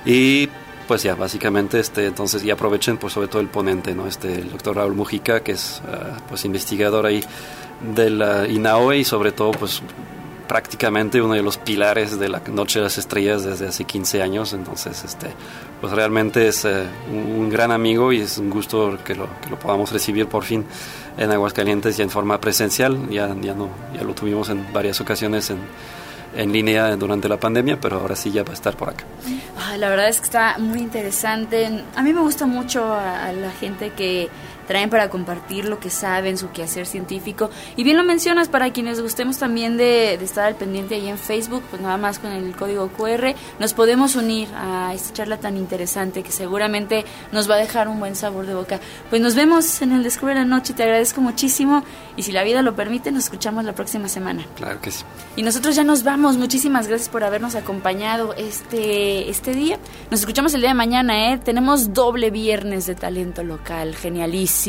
[0.04, 0.48] Y
[0.88, 4.08] pues ya, básicamente, este, entonces, y aprovechen, pues sobre todo el ponente, ¿no?
[4.08, 7.22] Este, el doctor Raúl Mujica, que es, ah, pues, investigador ahí
[7.94, 9.82] de la INAOE y sobre todo, pues,
[10.50, 14.52] prácticamente uno de los pilares de la Noche de las Estrellas desde hace 15 años,
[14.52, 15.28] entonces, este,
[15.80, 19.60] pues realmente es eh, un, gran amigo y es un gusto que lo, que lo
[19.60, 20.64] podamos recibir por fin
[21.16, 25.50] en Aguascalientes ya en forma presencial, ya, ya, no, ya lo tuvimos en varias ocasiones
[25.50, 25.58] en,
[26.34, 29.04] en línea durante la pandemia, pero ahora sí ya va a estar por acá.
[29.56, 31.84] Ay, la verdad es que está muy interesante.
[31.94, 34.28] A mí me gusta mucho a la gente que
[34.70, 37.50] traen para compartir lo que saben, su quehacer científico.
[37.74, 41.18] Y bien lo mencionas, para quienes gustemos también de, de estar al pendiente ahí en
[41.18, 45.56] Facebook, pues nada más con el código QR, nos podemos unir a esta charla tan
[45.56, 48.78] interesante que seguramente nos va a dejar un buen sabor de boca.
[49.08, 51.82] Pues nos vemos en el Descubre la Noche, te agradezco muchísimo
[52.16, 54.46] y si la vida lo permite, nos escuchamos la próxima semana.
[54.54, 55.04] Claro que sí.
[55.34, 56.36] Y nosotros ya nos vamos.
[56.36, 59.80] Muchísimas gracias por habernos acompañado este, este día.
[60.12, 61.38] Nos escuchamos el día de mañana, ¿eh?
[61.38, 63.96] Tenemos doble viernes de talento local.
[63.96, 64.59] Genialísimo.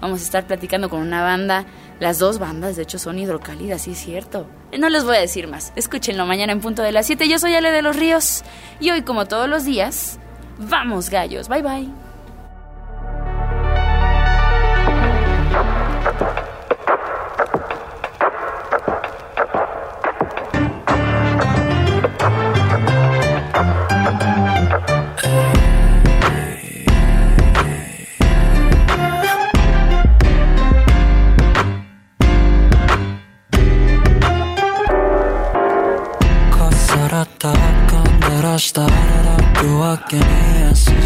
[0.00, 1.64] Vamos a estar platicando con una banda.
[2.00, 4.46] Las dos bandas, de hecho, son hidrocálidas, sí es cierto.
[4.78, 5.72] No les voy a decir más.
[5.74, 7.28] Escúchenlo mañana en punto de las 7.
[7.28, 8.44] Yo soy Ale de los Ríos.
[8.80, 10.18] Y hoy, como todos los días,
[10.58, 11.48] vamos gallos.
[11.48, 12.07] Bye bye.
[38.58, 38.82] した。
[39.60, 40.22] 夜明けに
[40.70, 40.98] 優しい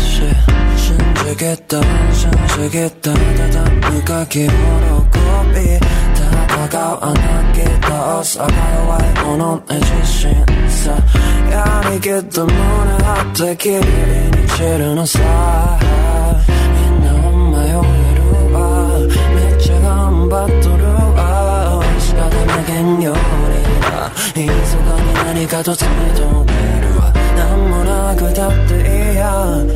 [0.76, 1.82] 信じきった
[2.12, 4.50] 信じきったただ無かき喜び
[6.12, 10.34] 戦うあなき倒す赤弱い者の自信
[10.68, 10.90] さ
[11.50, 13.84] やりきった胸張ってきれいに
[14.48, 15.18] 散るのさ
[16.76, 17.12] みんな
[17.58, 17.72] 迷え
[18.16, 18.60] るわ
[19.34, 23.16] めっちゃ頑張っとるわ仕方なげんよう
[24.36, 26.81] にい密かに何かと詰めとけ
[27.42, 29.72] Enamorar que te aptea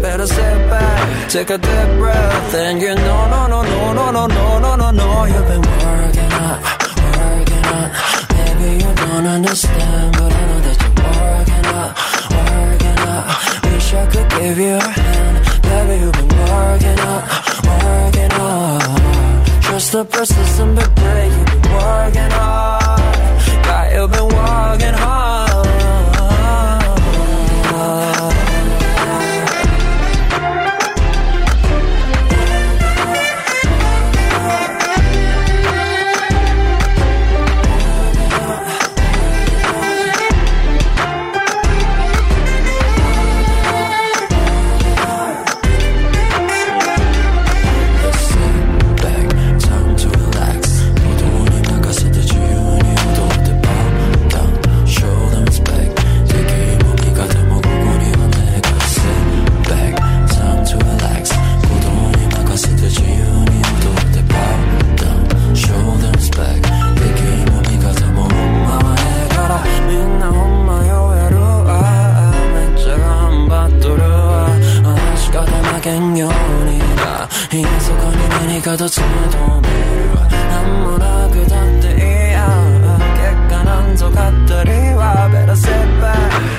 [0.00, 4.26] Better step back Take a deep breath And you know no no no no no
[4.26, 5.24] no no no no.
[5.24, 6.58] You've been working on
[7.18, 7.90] Working on
[8.34, 11.90] Maybe you don't understand But I know that you're working on
[12.36, 13.22] Working on
[13.72, 15.36] Wish I could give you a hand.
[15.62, 17.22] Baby you've been working on
[17.70, 23.03] Working on Trust the persistent but play You've been working on
[24.06, 25.43] still been walking hard.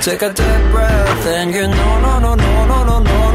[0.02, 3.25] Take a deep breath and you know no no no no no no.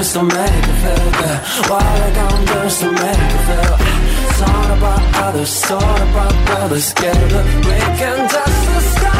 [0.00, 1.38] girls don't make you feel good.
[1.68, 3.76] Waterdown girls don't make you feel.
[4.30, 6.92] It's all about others, it's all about brothers.
[6.94, 9.10] Get up, we can touch the sky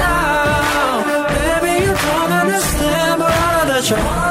[0.00, 1.02] now.
[1.28, 4.21] Baby, you don't understand, but I try.